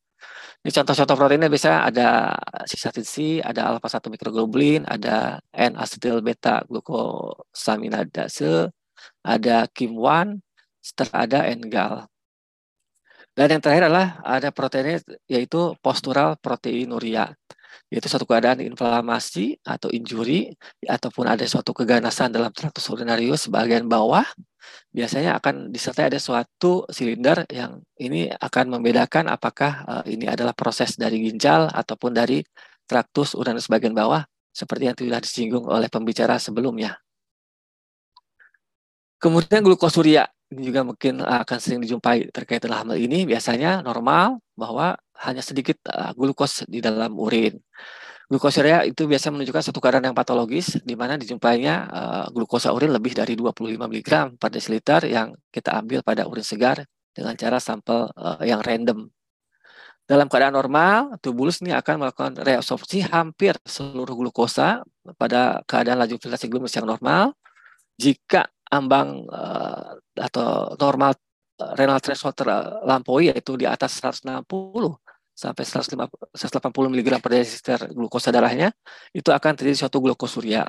Ini 0.59 0.71
contoh-contoh 0.75 1.15
proteinnya 1.15 1.51
bisa 1.51 1.87
ada 1.87 2.35
sisatin 2.67 3.07
C, 3.07 3.39
ada 3.39 3.71
alpha 3.71 3.87
1 3.87 4.11
mikroglobulin, 4.11 4.83
ada 4.83 5.39
N-asetil 5.55 6.19
beta 6.19 6.67
glukosaminadase, 6.67 8.67
ada 9.23 9.57
KIM1, 9.71 10.43
setelah 10.83 11.15
ada 11.23 11.39
NGAL. 11.47 11.95
Dan 13.31 13.47
yang 13.55 13.61
terakhir 13.63 13.87
adalah 13.87 14.19
ada 14.27 14.51
proteinnya 14.51 14.99
yaitu 15.31 15.79
postural 15.79 16.35
proteinuria, 16.43 17.31
yaitu 17.89 18.07
suatu 18.09 18.25
keadaan 18.25 18.61
inflamasi 18.63 19.57
atau 19.65 19.89
injury 19.89 20.53
ataupun 20.85 21.25
ada 21.29 21.45
suatu 21.45 21.73
keganasan 21.73 22.33
dalam 22.33 22.53
traktus 22.53 22.85
urinarius 22.89 23.49
bagian 23.49 23.89
bawah 23.89 24.25
biasanya 24.89 25.37
akan 25.37 25.69
disertai 25.69 26.09
ada 26.09 26.19
suatu 26.21 26.85
silinder 26.89 27.45
yang 27.49 27.81
ini 28.01 28.29
akan 28.29 28.77
membedakan 28.77 29.29
apakah 29.29 29.85
uh, 29.85 30.03
ini 30.05 30.25
adalah 30.25 30.53
proses 30.53 30.97
dari 30.97 31.21
ginjal 31.21 31.69
ataupun 31.69 32.13
dari 32.13 32.41
traktus 32.89 33.37
uranus 33.37 33.69
bagian 33.69 33.93
bawah 33.93 34.25
seperti 34.49 34.83
yang 34.89 34.97
sudah 34.97 35.21
disinggung 35.21 35.65
oleh 35.69 35.87
pembicara 35.87 36.41
sebelumnya. 36.41 36.97
Kemudian 39.21 39.61
glukosuria 39.61 40.25
juga 40.49 40.81
mungkin 40.81 41.21
akan 41.21 41.57
sering 41.61 41.85
dijumpai 41.85 42.33
terkait 42.33 42.63
dengan 42.63 42.81
hal 42.81 42.97
ini 42.97 43.29
biasanya 43.29 43.85
normal 43.85 44.41
bahwa 44.57 44.97
hanya 45.25 45.43
sedikit 45.43 45.79
uh, 45.91 46.15
glukos 46.15 46.63
di 46.67 46.79
dalam 46.79 47.15
urin. 47.19 47.59
Glukosuria 48.29 48.85
itu 48.85 49.09
biasa 49.09 49.33
menunjukkan 49.33 49.73
satu 49.73 49.81
keadaan 49.81 50.13
yang 50.13 50.17
patologis 50.17 50.77
di 50.85 50.93
mana 50.93 51.17
dijumpainya 51.17 51.75
uh, 51.89 52.25
glukosa 52.29 52.69
urin 52.69 52.93
lebih 52.93 53.17
dari 53.17 53.33
25 53.33 53.73
mg 53.73 54.09
per 54.37 54.49
desiliter 54.53 55.01
yang 55.09 55.33
kita 55.49 55.73
ambil 55.81 56.05
pada 56.05 56.29
urin 56.29 56.45
segar 56.45 56.85
dengan 57.09 57.33
cara 57.33 57.57
sampel 57.57 58.05
uh, 58.13 58.37
yang 58.45 58.61
random. 58.61 59.09
Dalam 60.05 60.29
keadaan 60.29 60.53
normal, 60.53 61.17
tubulus 61.21 61.61
ini 61.65 61.73
akan 61.73 62.05
melakukan 62.05 62.33
reabsorpsi 62.41 63.05
hampir 63.09 63.57
seluruh 63.65 64.13
glukosa 64.13 64.81
pada 65.17 65.65
keadaan 65.65 65.97
laju 66.01 66.17
filtrasi 66.21 66.49
glomerulus 66.49 66.77
yang 66.77 66.89
normal. 66.89 67.33
Jika 67.97 68.45
ambang 68.69 69.25
uh, 69.25 69.97
atau 70.17 70.77
normal 70.77 71.17
renal 71.75 71.97
threshold 71.97 72.37
terlampaui 72.37 73.33
yaitu 73.33 73.57
di 73.57 73.65
atas 73.65 73.97
160 73.99 74.37
sampai 75.39 75.63
180 75.63 75.95
mg 76.67 77.07
per 77.23 77.31
desiliter 77.31 77.79
glukosa 77.95 78.29
darahnya, 78.35 78.75
itu 79.15 79.31
akan 79.31 79.51
terjadi 79.55 79.87
suatu 79.87 80.03
glukosuria. 80.03 80.67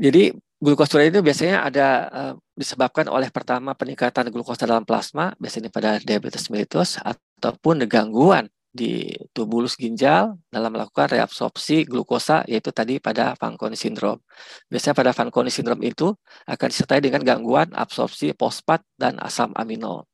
Jadi 0.00 0.32
glukosuria 0.56 1.12
itu 1.12 1.20
biasanya 1.20 1.68
ada 1.68 1.86
uh, 2.08 2.34
disebabkan 2.56 3.12
oleh 3.12 3.28
pertama 3.28 3.76
peningkatan 3.76 4.32
glukosa 4.32 4.64
dalam 4.64 4.88
plasma, 4.88 5.36
biasanya 5.36 5.68
pada 5.68 6.00
diabetes 6.00 6.48
mellitus, 6.48 6.96
ataupun 7.04 7.84
gangguan 7.84 8.48
di 8.68 9.16
tubulus 9.32 9.74
ginjal 9.80 10.36
dalam 10.52 10.70
melakukan 10.76 11.08
reabsorpsi 11.08 11.88
glukosa 11.88 12.44
yaitu 12.44 12.68
tadi 12.70 13.00
pada 13.00 13.32
Fanconi 13.34 13.74
syndrome. 13.74 14.20
Biasanya 14.68 14.94
pada 14.94 15.12
Fanconi 15.16 15.48
syndrome 15.48 15.82
itu 15.88 16.12
akan 16.44 16.68
disertai 16.68 17.00
dengan 17.00 17.24
gangguan 17.24 17.72
absorpsi 17.72 18.36
fosfat 18.36 18.84
dan 19.00 19.16
asam 19.24 19.56
amino. 19.56 20.04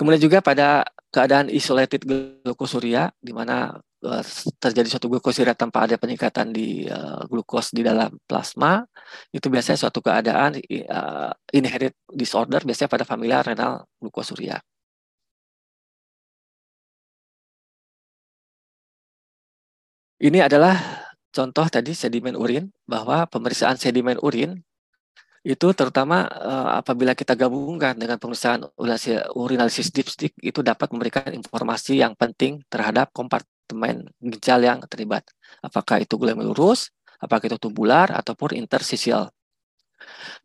Kemudian 0.00 0.22
juga 0.24 0.40
pada 0.40 0.80
keadaan 1.12 1.52
isolated 1.52 2.08
glukosuria 2.08 3.12
di 3.20 3.36
mana 3.36 3.76
uh, 4.00 4.24
terjadi 4.56 4.88
suatu 4.88 5.12
glukosuria 5.12 5.52
tanpa 5.52 5.84
ada 5.84 6.00
peningkatan 6.00 6.56
di 6.56 6.88
uh, 6.88 7.20
glukos 7.28 7.68
di 7.76 7.84
dalam 7.84 8.08
plasma 8.24 8.80
itu 9.28 9.52
biasanya 9.52 9.76
suatu 9.76 10.00
keadaan 10.00 10.56
uh, 10.88 11.32
inherit 11.52 11.92
disorder 12.08 12.64
biasanya 12.64 12.88
pada 12.88 13.04
familiar 13.04 13.44
renal 13.44 13.84
glukosuria. 14.00 14.56
Ini 20.20 20.48
adalah 20.48 20.76
contoh 21.28 21.66
tadi 21.68 21.92
sedimen 21.92 22.40
urin 22.40 22.72
bahwa 22.88 23.28
pemeriksaan 23.28 23.76
sedimen 23.76 24.16
urin 24.24 24.64
itu 25.40 25.72
terutama 25.72 26.28
uh, 26.28 26.84
apabila 26.84 27.16
kita 27.16 27.32
gabungkan 27.32 27.96
dengan 27.96 28.20
pemeriksaan 28.20 28.68
urinalisis 29.32 29.88
dipstick 29.88 30.36
itu 30.36 30.60
dapat 30.60 30.92
memberikan 30.92 31.32
informasi 31.32 31.96
yang 31.96 32.12
penting 32.12 32.60
terhadap 32.68 33.08
kompartemen 33.16 34.04
ginjal 34.20 34.60
yang 34.60 34.84
terlibat. 34.84 35.24
Apakah 35.64 36.04
itu 36.04 36.20
glomerulus, 36.20 36.92
apakah 37.16 37.48
itu 37.48 37.56
tubular 37.56 38.12
ataupun 38.12 38.52
interstitial. 38.52 39.32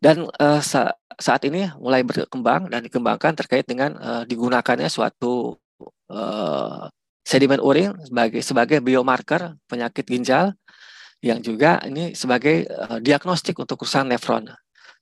Dan 0.00 0.32
uh, 0.40 0.60
sa 0.64 0.96
saat 1.16 1.44
ini 1.44 1.68
mulai 1.76 2.00
berkembang 2.00 2.72
dan 2.72 2.84
dikembangkan 2.84 3.36
terkait 3.36 3.68
dengan 3.68 3.96
uh, 4.00 4.24
digunakannya 4.24 4.88
suatu 4.88 5.60
uh, 6.08 6.88
sedimen 7.20 7.60
urin 7.60 7.92
sebagai 8.00 8.40
sebagai 8.40 8.78
biomarker 8.80 9.60
penyakit 9.68 10.04
ginjal 10.08 10.56
yang 11.20 11.40
juga 11.40 11.80
ini 11.84 12.12
sebagai 12.16 12.68
uh, 12.68 13.00
diagnostik 13.00 13.56
untuk 13.56 13.84
kerusakan 13.84 14.12
nefron 14.12 14.44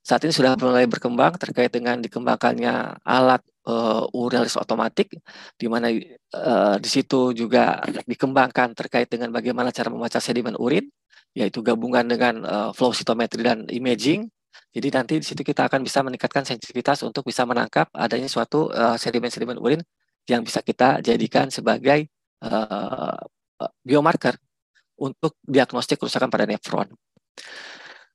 saat 0.04 0.20
ini 0.28 0.36
sudah 0.36 0.52
mulai 0.60 0.84
berkembang 0.84 1.40
terkait 1.40 1.72
dengan 1.72 1.96
dikembangkannya 1.96 3.00
alat 3.08 3.40
uh, 3.64 4.04
uralis 4.12 4.52
otomatik, 4.60 5.16
di 5.56 5.64
mana 5.64 5.88
uh, 6.36 6.76
di 6.76 6.88
situ 6.92 7.32
juga 7.32 7.80
dikembangkan 8.04 8.76
terkait 8.76 9.08
dengan 9.08 9.32
bagaimana 9.32 9.72
cara 9.72 9.88
membaca 9.88 10.20
sedimen 10.20 10.60
urin, 10.60 10.84
yaitu 11.32 11.64
gabungan 11.64 12.04
dengan 12.04 12.34
uh, 12.44 12.70
flow 12.76 12.92
cytometry 12.92 13.40
dan 13.40 13.64
imaging. 13.72 14.28
Jadi 14.76 14.88
nanti 14.92 15.14
di 15.22 15.26
situ 15.26 15.40
kita 15.40 15.72
akan 15.72 15.80
bisa 15.80 16.04
meningkatkan 16.04 16.44
sensitivitas 16.44 17.00
untuk 17.00 17.24
bisa 17.24 17.48
menangkap 17.48 17.88
adanya 17.94 18.28
suatu 18.28 18.70
sedimen-sedimen 18.74 19.56
uh, 19.56 19.64
urin 19.64 19.80
yang 20.28 20.44
bisa 20.44 20.60
kita 20.60 21.00
jadikan 21.00 21.48
sebagai 21.48 22.12
uh, 22.44 23.18
biomarker 23.80 24.36
untuk 25.00 25.38
diagnostik 25.42 25.96
kerusakan 25.96 26.28
pada 26.28 26.44
nefron. 26.44 26.92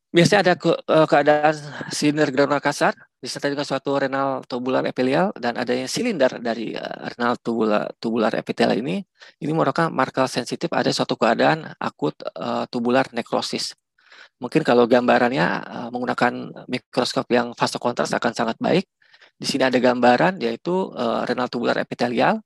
Biasanya 0.10 0.42
ada 0.42 0.54
ke, 0.58 0.74
uh, 0.74 1.06
keadaan 1.06 1.54
silinder 1.94 2.34
granular 2.34 2.58
kasar 2.58 2.98
disertai 3.22 3.54
dengan 3.54 3.68
suatu 3.68 3.94
renal 3.94 4.42
tubular 4.50 4.82
epitelial 4.90 5.30
dan 5.38 5.54
adanya 5.54 5.86
silinder 5.86 6.34
dari 6.42 6.74
uh, 6.74 7.14
renal 7.14 7.38
tubular, 7.38 7.94
tubular 8.02 8.34
epitelial 8.34 8.74
ini. 8.82 9.06
Ini 9.38 9.54
merupakan 9.54 9.94
marker 9.94 10.26
sensitif 10.26 10.74
ada 10.74 10.90
suatu 10.90 11.14
keadaan 11.14 11.78
akut 11.78 12.18
uh, 12.34 12.66
tubular 12.74 13.06
nekrosis. 13.14 13.78
Mungkin 14.42 14.66
kalau 14.66 14.90
gambarannya 14.90 15.46
uh, 15.46 15.90
menggunakan 15.94 16.66
mikroskop 16.66 17.30
yang 17.30 17.54
fase 17.54 17.78
kontras 17.78 18.10
akan 18.10 18.34
sangat 18.34 18.58
baik. 18.58 18.90
Di 19.38 19.46
sini 19.46 19.70
ada 19.70 19.78
gambaran 19.78 20.42
yaitu 20.42 20.90
uh, 20.90 21.22
renal 21.22 21.54
tubular 21.54 21.78
epitelial 21.78 22.42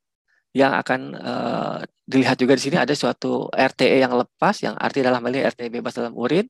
yang 0.51 0.75
akan 0.75 1.15
uh, 1.15 1.79
dilihat 2.03 2.35
juga 2.35 2.59
di 2.59 2.63
sini 2.67 2.75
ada 2.75 2.91
suatu 2.91 3.47
RTE 3.55 4.03
yang 4.03 4.13
lepas 4.19 4.59
yang 4.61 4.75
arti 4.75 4.99
dalam 4.99 5.23
hal 5.23 5.31
ini 5.31 5.47
RTE 5.47 5.71
bebas 5.71 5.95
dalam 5.95 6.11
urin 6.13 6.43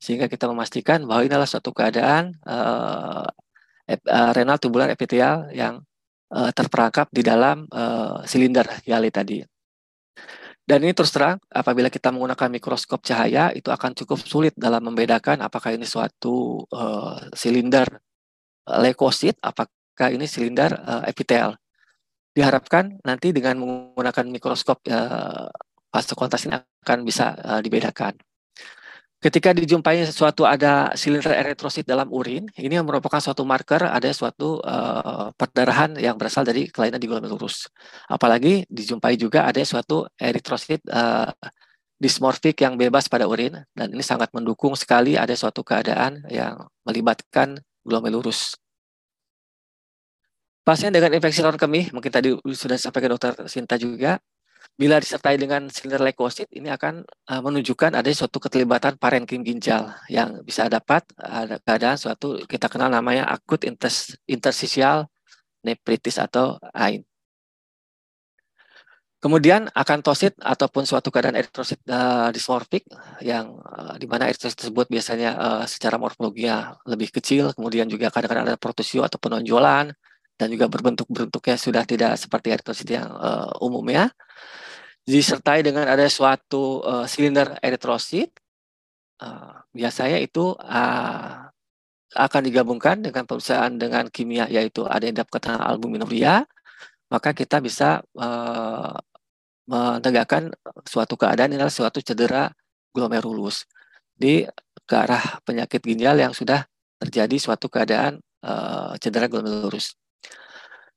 sehingga 0.00 0.26
kita 0.32 0.48
memastikan 0.48 1.04
bahwa 1.04 1.28
ini 1.28 1.36
adalah 1.36 1.46
suatu 1.46 1.76
keadaan 1.76 2.32
uh, 2.48 3.28
renal 4.32 4.56
tubular 4.56 4.88
epitelial 4.88 5.52
yang 5.52 5.84
uh, 6.32 6.50
terperangkap 6.56 7.12
di 7.12 7.20
dalam 7.20 7.68
uh, 7.68 8.24
silinder 8.24 8.64
Yali 8.88 9.12
tadi. 9.12 9.44
Dan 10.64 10.86
ini 10.86 10.94
terus 10.94 11.10
terang, 11.10 11.42
apabila 11.50 11.90
kita 11.90 12.14
menggunakan 12.14 12.46
mikroskop 12.46 13.02
cahaya, 13.02 13.50
itu 13.50 13.74
akan 13.74 13.90
cukup 13.90 14.22
sulit 14.22 14.54
dalam 14.54 14.86
membedakan 14.86 15.42
apakah 15.42 15.74
ini 15.74 15.82
suatu 15.82 16.62
uh, 16.70 17.18
silinder 17.34 17.90
leukosit, 18.78 19.34
apakah 19.42 20.14
ini 20.14 20.30
silinder 20.30 20.70
uh, 20.78 21.02
epitel. 21.10 21.58
Diharapkan 22.30 23.02
nanti 23.02 23.34
dengan 23.34 23.58
menggunakan 23.58 24.30
mikroskop 24.30 24.86
uh, 24.86 25.50
fase 25.90 26.14
kontras 26.14 26.46
ini 26.46 26.54
akan 26.86 26.98
bisa 27.02 27.34
uh, 27.34 27.58
dibedakan. 27.58 28.14
Ketika 29.20 29.52
dijumpai 29.52 30.00
sesuatu 30.08 30.48
ada 30.48 30.96
silinder 30.96 31.36
eritrosit 31.36 31.84
dalam 31.84 32.08
urin, 32.08 32.48
ini 32.56 32.80
merupakan 32.80 33.20
suatu 33.20 33.44
marker 33.44 33.84
ada 33.84 34.08
suatu 34.16 34.64
uh, 34.64 35.28
perdarahan 35.36 35.92
yang 36.00 36.16
berasal 36.16 36.40
dari 36.40 36.72
kelainan 36.72 36.96
di 36.96 37.04
glomerulus. 37.04 37.68
Apalagi 38.08 38.64
dijumpai 38.72 39.20
juga 39.20 39.44
ada 39.44 39.60
suatu 39.60 40.08
eritrosit 40.16 40.80
uh, 40.88 41.28
dismorfik 42.00 42.64
yang 42.64 42.80
bebas 42.80 43.12
pada 43.12 43.28
urin 43.28 43.60
dan 43.76 43.92
ini 43.92 44.00
sangat 44.00 44.32
mendukung 44.32 44.72
sekali 44.72 45.20
ada 45.20 45.36
suatu 45.36 45.60
keadaan 45.60 46.24
yang 46.32 46.56
melibatkan 46.88 47.60
glomerulus. 47.84 48.56
Pasien 50.64 50.96
dengan 50.96 51.12
infeksi 51.12 51.44
saluran 51.44 51.60
kemih, 51.60 51.92
mungkin 51.92 52.08
tadi 52.08 52.32
sudah 52.56 52.80
disampaikan 52.80 53.12
dokter 53.12 53.36
Sinta 53.52 53.76
juga, 53.76 54.16
Bila 54.80 54.96
disertai 54.96 55.36
dengan 55.36 55.68
silinder 55.68 56.00
leukosit, 56.00 56.48
ini 56.56 56.72
akan 56.72 57.04
uh, 57.04 57.40
menunjukkan 57.44 58.00
ada 58.00 58.08
suatu 58.16 58.40
keterlibatan 58.40 58.96
parenkim 58.96 59.44
ginjal 59.44 59.92
yang 60.08 60.40
bisa 60.40 60.72
dapat 60.72 61.04
ada 61.20 61.60
keadaan 61.60 62.00
suatu 62.00 62.40
kita 62.48 62.72
kenal 62.72 62.88
namanya 62.88 63.28
akut 63.28 63.60
inters, 63.68 64.16
interstitial 64.24 65.04
nephritis 65.60 66.16
atau 66.16 66.56
AIN. 66.72 67.04
Kemudian 69.20 69.68
akantosit 69.76 70.32
ataupun 70.40 70.88
suatu 70.88 71.12
keadaan 71.12 71.36
eritrosit 71.36 71.84
uh, 71.92 72.32
yang 73.20 73.60
uh, 73.60 74.00
di 74.00 74.08
mana 74.08 74.32
eritrosit 74.32 74.64
tersebut 74.64 74.88
biasanya 74.88 75.30
uh, 75.36 75.64
secara 75.68 76.00
morfologinya 76.00 76.80
lebih 76.88 77.12
kecil, 77.12 77.52
kemudian 77.52 77.84
juga 77.84 78.08
kadang-kadang 78.08 78.48
ada 78.48 78.56
protusio 78.56 79.04
atau 79.04 79.20
penonjolan 79.20 79.92
dan 80.40 80.48
juga 80.48 80.72
berbentuk-bentuknya 80.72 81.56
sudah 81.60 81.84
tidak 81.84 82.16
seperti 82.16 82.48
eritrosit 82.56 82.88
yang 82.88 83.12
uh, 83.12 83.52
umumnya 83.60 84.08
disertai 85.08 85.64
dengan 85.64 85.88
ada 85.88 86.06
suatu 86.06 86.84
uh, 86.84 87.06
silinder 87.08 87.58
eritrosit, 87.64 88.30
uh, 89.22 89.64
biasanya 89.72 90.18
itu 90.20 90.54
uh, 90.56 91.50
akan 92.10 92.42
digabungkan 92.42 93.00
dengan 93.06 93.22
perusahaan 93.22 93.70
dengan 93.70 94.10
kimia 94.10 94.50
yaitu 94.50 94.82
adendap 94.86 95.30
ketana 95.30 95.62
albuminuria, 95.66 96.46
maka 97.10 97.30
kita 97.34 97.62
bisa 97.62 98.02
uh, 98.18 98.94
menegakkan 99.70 100.50
suatu 100.82 101.14
keadaan 101.14 101.54
adalah 101.54 101.70
suatu 101.70 102.02
cedera 102.02 102.50
glomerulus 102.90 103.70
di 104.18 104.42
ke 104.82 104.94
arah 104.98 105.38
penyakit 105.46 105.78
ginjal 105.86 106.18
yang 106.18 106.34
sudah 106.34 106.66
terjadi 106.98 107.38
suatu 107.38 107.70
keadaan 107.70 108.18
uh, 108.42 108.98
cedera 108.98 109.30
glomerulus. 109.30 109.94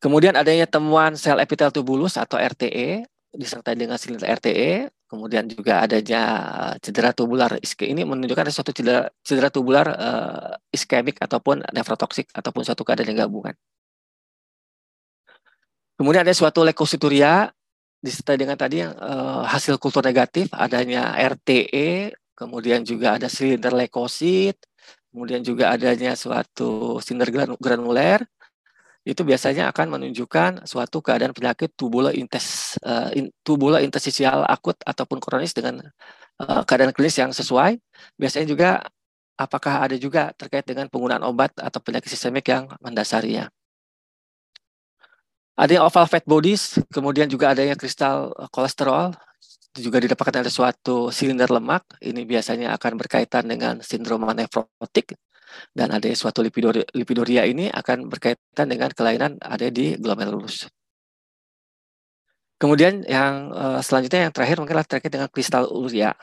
Kemudian 0.02 0.36
adanya 0.36 0.68
temuan 0.68 1.16
sel 1.16 1.40
epitel 1.40 1.70
tubulus 1.70 2.18
atau 2.18 2.36
RTE 2.36 3.06
disertai 3.34 3.74
dengan 3.74 3.98
silinder 3.98 4.30
RTE, 4.38 4.94
kemudian 5.10 5.50
juga 5.50 5.82
adanya 5.82 6.22
cedera 6.78 7.10
tubular 7.18 7.58
iske 7.58 7.90
ini 7.90 8.06
menunjukkan 8.06 8.46
ada 8.46 8.54
suatu 8.54 8.70
cedera, 8.70 9.10
cedera 9.26 9.50
tubular 9.50 9.86
uh, 9.90 10.54
iskemik 10.70 11.18
ataupun 11.18 11.66
nefrotoksik 11.74 12.30
ataupun 12.30 12.62
suatu 12.62 12.86
keadaan 12.86 13.10
yang 13.14 13.26
gabungan. 13.26 13.58
Kemudian 15.98 16.26
ada 16.26 16.34
suatu 16.34 16.62
leukosituria 16.62 17.50
disertai 18.04 18.38
dengan 18.38 18.58
tadi 18.58 18.86
yang 18.86 18.94
uh, 18.98 19.46
hasil 19.50 19.82
kultur 19.82 20.06
negatif 20.06 20.54
adanya 20.54 21.18
RTE, 21.18 22.14
kemudian 22.38 22.86
juga 22.86 23.18
ada 23.18 23.30
silinder 23.30 23.74
leukosit, 23.74 24.62
kemudian 25.10 25.42
juga 25.42 25.74
adanya 25.74 26.14
suatu 26.14 27.02
silinder 27.02 27.56
granuler, 27.58 28.26
itu 29.04 29.22
biasanya 29.28 29.68
akan 29.76 30.00
menunjukkan 30.00 30.64
suatu 30.64 31.04
keadaan 31.04 31.36
penyakit 31.36 31.76
tubulointes 31.76 32.80
uh, 32.88 33.12
in, 33.12 33.28
tubulointestinal 33.44 34.48
akut 34.48 34.80
ataupun 34.88 35.20
kronis 35.20 35.52
dengan 35.52 35.84
uh, 36.40 36.64
keadaan 36.64 36.96
klinis 36.96 37.20
yang 37.20 37.36
sesuai. 37.36 37.84
Biasanya 38.16 38.48
juga 38.48 38.70
apakah 39.36 39.84
ada 39.84 39.96
juga 40.00 40.32
terkait 40.40 40.64
dengan 40.64 40.88
penggunaan 40.88 41.20
obat 41.28 41.52
atau 41.60 41.84
penyakit 41.84 42.08
sistemik 42.16 42.48
yang 42.48 42.72
mendasarinya. 42.80 43.52
Ada 45.54 45.78
yang 45.78 45.86
oval 45.86 46.10
fat 46.10 46.26
bodies, 46.26 46.82
kemudian 46.90 47.30
juga 47.30 47.54
adanya 47.54 47.78
kristal 47.78 48.34
eh, 48.34 48.50
kolesterol, 48.50 49.14
juga 49.78 50.02
didapatkan 50.02 50.42
dari 50.42 50.50
suatu 50.50 51.14
silinder 51.14 51.52
lemak. 51.52 52.00
Ini 52.02 52.26
biasanya 52.26 52.74
akan 52.80 52.98
berkaitan 52.98 53.46
dengan 53.46 53.84
sindrom 53.84 54.26
nefrotik 54.34 55.14
dan 55.74 55.94
ada 55.94 56.08
suatu 56.14 56.42
lipidoria, 56.42 56.86
lipidoria 56.94 57.44
ini 57.46 57.70
akan 57.70 58.10
berkaitan 58.10 58.68
dengan 58.70 58.90
kelainan 58.94 59.38
ada 59.42 59.68
di 59.70 59.98
glomerulus. 59.98 60.70
Kemudian 62.62 63.04
yang 63.04 63.52
uh, 63.52 63.84
selanjutnya 63.84 64.30
yang 64.30 64.34
terakhir 64.34 64.56
mungkin 64.62 64.80
terkait 64.88 65.12
dengan 65.12 65.28
kristal 65.28 65.68
urea. 65.68 66.16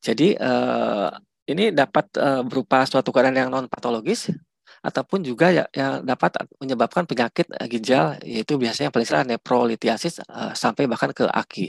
Jadi 0.00 0.38
uh, 0.38 1.12
ini 1.44 1.74
dapat 1.74 2.08
uh, 2.16 2.40
berupa 2.46 2.88
suatu 2.88 3.12
keadaan 3.12 3.36
yang 3.36 3.50
non 3.52 3.68
patologis 3.68 4.32
ataupun 4.80 5.26
juga 5.26 5.50
ya, 5.50 5.64
yang 5.74 6.06
dapat 6.06 6.38
menyebabkan 6.62 7.04
penyakit 7.04 7.50
ginjal 7.66 8.16
yaitu 8.22 8.54
biasanya 8.56 8.88
yang 8.88 8.94
paling 8.94 9.08
sering 9.08 9.28
neprolitiasis 9.28 10.22
uh, 10.30 10.54
sampai 10.54 10.86
bahkan 10.86 11.10
ke 11.12 11.26
aki. 11.26 11.68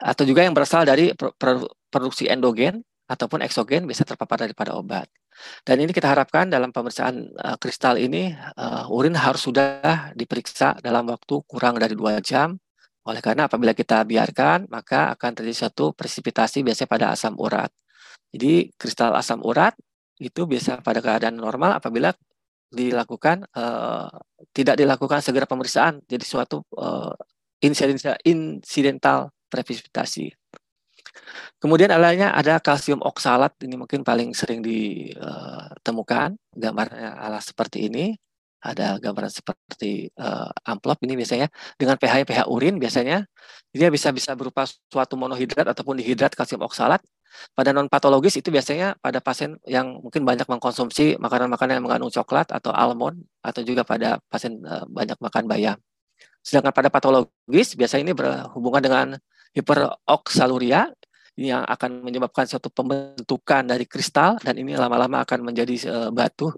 Atau 0.00 0.24
juga 0.26 0.42
yang 0.42 0.56
berasal 0.56 0.82
dari 0.88 1.12
produksi 1.92 2.26
endogen 2.26 2.82
ataupun 3.14 3.40
eksogen 3.46 3.86
bisa 3.86 4.02
terpapar 4.02 4.42
daripada 4.44 4.74
obat. 4.74 5.06
Dan 5.66 5.82
ini 5.82 5.90
kita 5.90 6.10
harapkan 6.10 6.46
dalam 6.46 6.70
pemeriksaan 6.70 7.34
uh, 7.38 7.56
kristal 7.58 7.98
ini 7.98 8.30
uh, 8.34 8.86
urin 8.90 9.14
harus 9.18 9.46
sudah 9.46 10.14
diperiksa 10.14 10.78
dalam 10.82 11.06
waktu 11.10 11.42
kurang 11.46 11.78
dari 11.78 11.94
dua 11.94 12.18
jam. 12.22 12.58
Oleh 13.04 13.20
karena 13.20 13.50
apabila 13.50 13.76
kita 13.76 14.02
biarkan 14.06 14.70
maka 14.70 15.12
akan 15.14 15.30
terjadi 15.36 15.68
satu 15.68 15.92
presipitasi 15.92 16.62
biasanya 16.66 16.90
pada 16.90 17.06
asam 17.14 17.34
urat. 17.38 17.70
Jadi 18.34 18.74
kristal 18.74 19.14
asam 19.14 19.42
urat 19.42 19.74
itu 20.18 20.46
biasa 20.46 20.82
pada 20.82 21.02
keadaan 21.02 21.34
normal 21.38 21.78
apabila 21.78 22.14
dilakukan 22.74 23.46
uh, 23.54 24.10
tidak 24.50 24.74
dilakukan 24.78 25.22
segera 25.22 25.46
pemeriksaan 25.46 26.02
jadi 26.10 26.24
suatu 26.26 26.66
uh, 26.74 27.14
insidental 27.62 29.30
presipitasi. 29.46 30.34
Kemudian 31.62 31.90
alanya 31.94 32.34
ada 32.34 32.58
kalsium 32.60 33.00
oksalat, 33.00 33.54
ini 33.64 33.78
mungkin 33.78 34.02
paling 34.02 34.34
sering 34.34 34.60
ditemukan, 34.60 36.36
gambarnya 36.54 37.16
ala 37.18 37.40
seperti 37.40 37.88
ini. 37.88 38.18
Ada 38.64 38.96
gambaran 38.96 39.28
seperti 39.28 40.08
uh, 40.16 40.48
amplop 40.64 40.96
ini 41.04 41.20
biasanya 41.20 41.52
dengan 41.76 42.00
pH 42.00 42.24
pH 42.24 42.48
urin 42.48 42.80
biasanya 42.80 43.28
dia 43.68 43.92
bisa 43.92 44.08
bisa 44.08 44.32
berupa 44.32 44.64
suatu 44.64 45.20
monohidrat 45.20 45.68
ataupun 45.68 46.00
dihidrat 46.00 46.32
kalsium 46.32 46.64
oksalat. 46.64 47.04
Pada 47.52 47.76
non 47.76 47.92
patologis 47.92 48.40
itu 48.40 48.48
biasanya 48.48 48.96
pada 49.04 49.20
pasien 49.20 49.60
yang 49.68 50.00
mungkin 50.00 50.24
banyak 50.24 50.48
mengkonsumsi 50.48 51.20
makanan-makanan 51.20 51.76
yang 51.76 51.84
mengandung 51.84 52.08
coklat 52.08 52.48
atau 52.56 52.72
almond 52.72 53.20
atau 53.44 53.60
juga 53.60 53.84
pada 53.84 54.16
pasien 54.32 54.56
uh, 54.64 54.88
banyak 54.88 55.20
makan 55.20 55.44
bayam. 55.44 55.76
Sedangkan 56.40 56.72
pada 56.72 56.88
patologis 56.88 57.76
biasanya 57.76 58.02
ini 58.08 58.14
berhubungan 58.16 58.80
dengan 58.80 59.06
hiperoksaluria 59.52 60.88
yang 61.34 61.66
akan 61.66 62.06
menyebabkan 62.06 62.46
suatu 62.46 62.70
pembentukan 62.70 63.66
dari 63.66 63.90
kristal 63.90 64.38
dan 64.38 64.54
ini 64.54 64.78
lama-lama 64.78 65.26
akan 65.26 65.42
menjadi 65.42 65.74
uh, 65.90 66.10
batu 66.14 66.54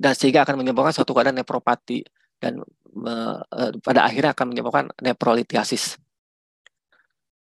dan 0.00 0.16
sehingga 0.16 0.48
akan 0.48 0.64
menyebabkan 0.64 0.96
suatu 0.96 1.12
keadaan 1.12 1.36
nepropati 1.36 2.00
dan 2.40 2.64
uh, 3.04 3.38
pada 3.84 4.00
akhirnya 4.08 4.32
akan 4.32 4.46
menyebabkan 4.52 4.86
neprolitiasis. 5.00 6.00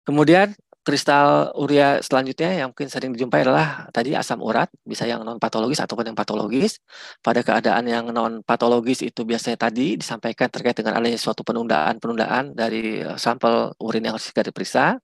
Kemudian 0.07 0.57
kristal 0.89 1.53
urea 1.61 2.01
selanjutnya 2.01 2.65
yang 2.65 2.73
mungkin 2.73 2.89
sering 2.89 3.13
dijumpai 3.13 3.45
adalah 3.45 3.93
tadi 3.93 4.17
asam 4.17 4.41
urat, 4.41 4.73
bisa 4.89 5.05
yang 5.05 5.21
non 5.21 5.37
patologis 5.37 5.85
ataupun 5.85 6.09
yang 6.09 6.17
patologis. 6.17 6.81
Pada 7.21 7.45
keadaan 7.45 7.85
yang 7.85 8.09
non 8.09 8.41
patologis 8.41 9.05
itu 9.05 9.29
biasanya 9.29 9.61
tadi 9.69 10.01
disampaikan 10.01 10.49
terkait 10.49 10.73
dengan 10.81 10.97
adanya 10.97 11.21
suatu 11.21 11.45
penundaan-penundaan 11.45 12.57
dari 12.57 13.05
eh, 13.05 13.19
sampel 13.21 13.77
urin 13.85 14.09
yang 14.09 14.17
harus 14.17 14.33
diperiksa. 14.33 14.97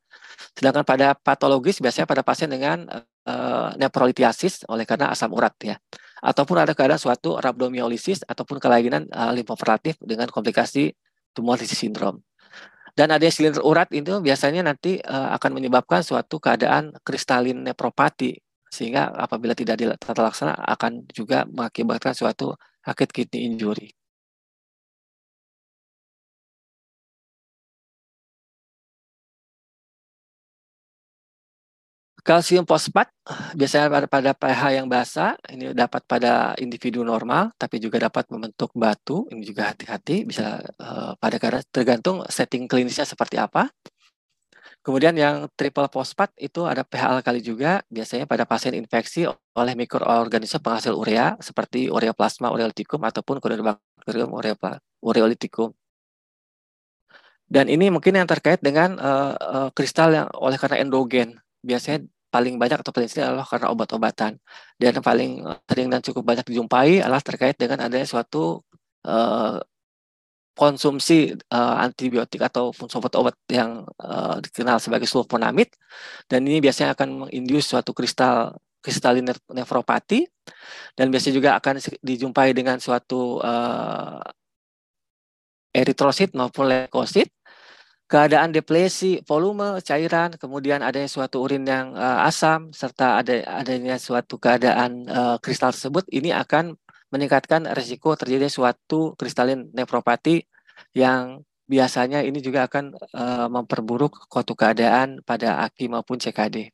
Sedangkan 0.55 0.87
pada 0.87 1.15
patologis 1.15 1.79
biasanya 1.83 2.07
pada 2.07 2.23
pasien 2.23 2.51
dengan 2.51 2.87
uh, 3.27 3.69
nefrolitiasis 3.79 4.69
oleh 4.71 4.85
karena 4.87 5.11
asam 5.11 5.33
urat 5.35 5.55
ya. 5.63 5.77
Ataupun 6.25 6.57
ada 6.63 6.73
keadaan 6.73 7.01
suatu 7.01 7.37
rhabdomyolisis 7.37 8.25
ataupun 8.25 8.57
kelainan 8.63 9.09
uh, 9.13 9.33
limfoferatif 9.35 10.01
dengan 10.01 10.31
komplikasi 10.31 10.95
tumor 11.35 11.59
lisis 11.59 11.79
sindrom. 11.79 12.23
Dan 12.95 13.11
ada 13.11 13.27
silinder 13.27 13.59
urat 13.67 13.91
itu 13.91 14.23
biasanya 14.23 14.63
nanti 14.63 15.03
uh, 15.03 15.35
akan 15.35 15.59
menyebabkan 15.59 16.07
suatu 16.07 16.39
keadaan 16.39 16.95
kristalin 17.03 17.67
nefropati 17.67 18.39
sehingga 18.71 19.11
apabila 19.11 19.55
tidak 19.55 19.79
ditata 19.79 20.23
laksana 20.23 20.55
akan 20.55 21.07
juga 21.11 21.43
mengakibatkan 21.47 22.15
suatu 22.15 22.55
akut 22.87 23.11
kidney 23.11 23.51
injury. 23.51 23.95
Kalsium 32.25 32.65
fosfat 32.65 33.13
biasanya 33.53 33.93
pada, 33.93 34.07
pada 34.09 34.31
pH 34.33 34.63
yang 34.81 34.89
basah 34.89 35.37
ini 35.53 35.77
dapat 35.77 36.01
pada 36.09 36.57
individu 36.57 37.05
normal 37.05 37.53
tapi 37.61 37.77
juga 37.77 38.01
dapat 38.01 38.25
membentuk 38.33 38.73
batu 38.73 39.29
ini 39.29 39.45
juga 39.45 39.69
hati-hati 39.69 40.25
bisa 40.25 40.57
uh, 40.81 41.13
pada 41.21 41.37
karena 41.37 41.61
tergantung 41.69 42.25
setting 42.33 42.65
klinisnya 42.65 43.05
seperti 43.05 43.37
apa. 43.37 43.69
Kemudian 44.81 45.13
yang 45.21 45.53
triple 45.53 45.85
fosfat 45.93 46.33
itu 46.41 46.65
ada 46.65 46.81
pH 46.81 47.21
alkali 47.21 47.45
juga 47.45 47.85
biasanya 47.93 48.25
pada 48.25 48.49
pasien 48.49 48.73
infeksi 48.73 49.29
oleh 49.29 49.75
mikroorganisme 49.77 50.65
penghasil 50.65 50.97
urea 50.97 51.37
seperti 51.45 51.93
urea 51.93 52.17
plasma 52.17 52.49
ureolyticum 52.49 53.05
ataupun 53.05 53.37
Corynebacterium 53.37 54.33
ureolyticum. 55.05 55.77
Dan 57.45 57.69
ini 57.69 57.93
mungkin 57.93 58.17
yang 58.17 58.29
terkait 58.29 58.65
dengan 58.65 58.97
uh, 58.97 59.37
uh, 59.37 59.69
kristal 59.77 60.09
yang 60.17 60.29
oleh 60.41 60.57
karena 60.57 60.81
endogen 60.81 61.37
biasanya 61.65 62.05
paling 62.35 62.55
banyak 62.59 62.79
atau 62.83 62.91
paling 62.91 63.07
sering 63.07 63.31
adalah 63.31 63.47
karena 63.47 63.71
obat-obatan. 63.71 64.33
Dan 64.75 64.99
paling 64.99 65.47
eh, 65.47 65.59
sering 65.71 65.89
dan 65.93 66.03
cukup 66.03 66.23
banyak 66.27 66.45
dijumpai 66.51 66.99
adalah 66.99 67.23
terkait 67.23 67.55
dengan 67.55 67.79
adanya 67.87 68.07
suatu 68.11 68.59
uh, 69.07 69.63
konsumsi 70.59 71.35
uh, 71.55 71.77
antibiotik 71.87 72.43
ataupun 72.43 72.87
obat-obat 72.91 73.35
yang 73.51 73.87
uh, 74.03 74.43
dikenal 74.43 74.83
sebagai 74.83 75.07
sulfonamid. 75.07 75.71
Dan 76.27 76.43
ini 76.51 76.59
biasanya 76.59 76.99
akan 76.99 77.27
menginduce 77.27 77.71
suatu 77.71 77.95
kristal 77.95 78.59
kristalin 78.83 79.31
nefropati. 79.55 80.27
Dan 80.99 81.15
biasanya 81.15 81.35
juga 81.39 81.51
akan 81.63 81.79
dijumpai 82.03 82.51
dengan 82.51 82.83
suatu 82.83 83.39
uh, 83.43 84.19
eritrosit 85.75 86.35
maupun 86.39 86.71
leukosit 86.71 87.31
keadaan 88.05 88.53
deplesi 88.53 89.25
volume 89.25 89.81
cairan, 89.81 90.37
kemudian 90.37 90.85
adanya 90.85 91.09
suatu 91.09 91.41
urin 91.45 91.65
yang 91.65 91.97
uh, 91.97 92.29
asam 92.29 92.71
serta 92.71 93.25
ada 93.25 93.35
adanya 93.65 93.97
suatu 93.97 94.37
keadaan 94.37 95.09
uh, 95.09 95.37
kristal 95.41 95.73
tersebut 95.73 96.05
ini 96.13 96.31
akan 96.31 96.77
meningkatkan 97.09 97.65
risiko 97.73 98.13
terjadinya 98.19 98.51
suatu 98.51 99.15
kristalin 99.17 99.71
nefropati 99.73 100.45
yang 100.93 101.41
biasanya 101.65 102.21
ini 102.21 102.45
juga 102.45 102.69
akan 102.69 102.85
uh, 102.93 103.49
memperburuk 103.49 104.29
suatu 104.29 104.53
keadaan 104.53 105.25
pada 105.25 105.65
AKI 105.65 105.89
maupun 105.89 106.21
CKD. 106.21 106.69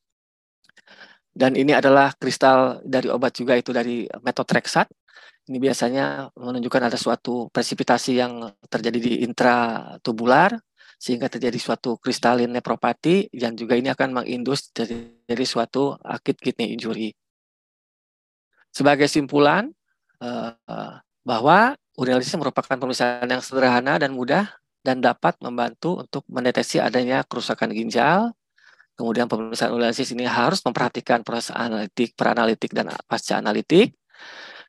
Dan 1.31 1.55
ini 1.55 1.71
adalah 1.71 2.11
kristal 2.19 2.83
dari 2.83 3.07
obat 3.07 3.39
juga 3.39 3.55
itu 3.55 3.71
dari 3.71 4.11
metotrexat. 4.19 4.91
Ini 5.47 5.59
biasanya 5.63 6.35
menunjukkan 6.35 6.91
ada 6.91 6.99
suatu 6.99 7.47
presipitasi 7.55 8.19
yang 8.19 8.51
terjadi 8.67 8.99
di 8.99 9.13
intratubular 9.23 10.59
sehingga 11.01 11.33
terjadi 11.33 11.57
suatu 11.57 11.97
kristalin 11.97 12.53
nefropati 12.53 13.33
dan 13.33 13.57
juga 13.57 13.73
ini 13.73 13.89
akan 13.89 14.21
mengindus 14.21 14.69
dari, 14.69 15.17
suatu 15.49 15.97
akut 16.05 16.37
kidney 16.37 16.77
injury. 16.77 17.17
Sebagai 18.69 19.09
simpulan 19.09 19.73
uh, 20.21 20.53
bahwa 21.25 21.73
urinalysis 21.97 22.37
merupakan 22.37 22.77
pemeriksaan 22.77 23.25
yang 23.25 23.41
sederhana 23.41 23.97
dan 23.97 24.13
mudah 24.13 24.45
dan 24.85 25.01
dapat 25.01 25.41
membantu 25.41 26.05
untuk 26.05 26.29
mendeteksi 26.29 26.77
adanya 26.85 27.25
kerusakan 27.25 27.73
ginjal. 27.73 28.37
Kemudian 28.93 29.25
pemeriksaan 29.25 29.73
urinalysis 29.73 30.13
ini 30.13 30.29
harus 30.29 30.61
memperhatikan 30.61 31.25
proses 31.25 31.57
analitik, 31.57 32.13
peranalitik, 32.13 32.77
dan 32.77 32.93
pasca 33.09 33.41
analitik. 33.41 33.97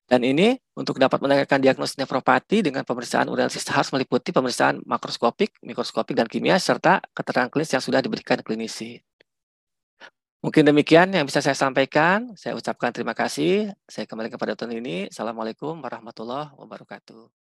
Dan 0.08 0.24
ini 0.24 0.56
untuk 0.82 0.98
dapat 0.98 1.22
menegakkan 1.22 1.62
diagnosis 1.62 1.96
nefropati 2.02 2.66
dengan 2.66 2.82
pemeriksaan 2.82 3.30
urinalysis 3.30 3.64
harus 3.70 3.94
meliputi 3.94 4.34
pemeriksaan 4.34 4.82
makroskopik, 4.84 5.62
mikroskopik, 5.62 6.18
dan 6.18 6.26
kimia, 6.26 6.58
serta 6.58 7.06
keterangan 7.14 7.54
klinis 7.54 7.72
yang 7.72 7.84
sudah 7.86 8.02
diberikan 8.02 8.42
klinisi. 8.42 8.98
Mungkin 10.42 10.66
demikian 10.66 11.14
yang 11.14 11.30
bisa 11.30 11.38
saya 11.38 11.54
sampaikan. 11.54 12.34
Saya 12.34 12.58
ucapkan 12.58 12.90
terima 12.90 13.14
kasih. 13.14 13.70
Saya 13.86 14.10
kembali 14.10 14.34
kepada 14.34 14.58
tahun 14.58 14.82
ini. 14.82 15.14
Assalamualaikum 15.14 15.78
warahmatullahi 15.78 16.58
wabarakatuh. 16.58 17.41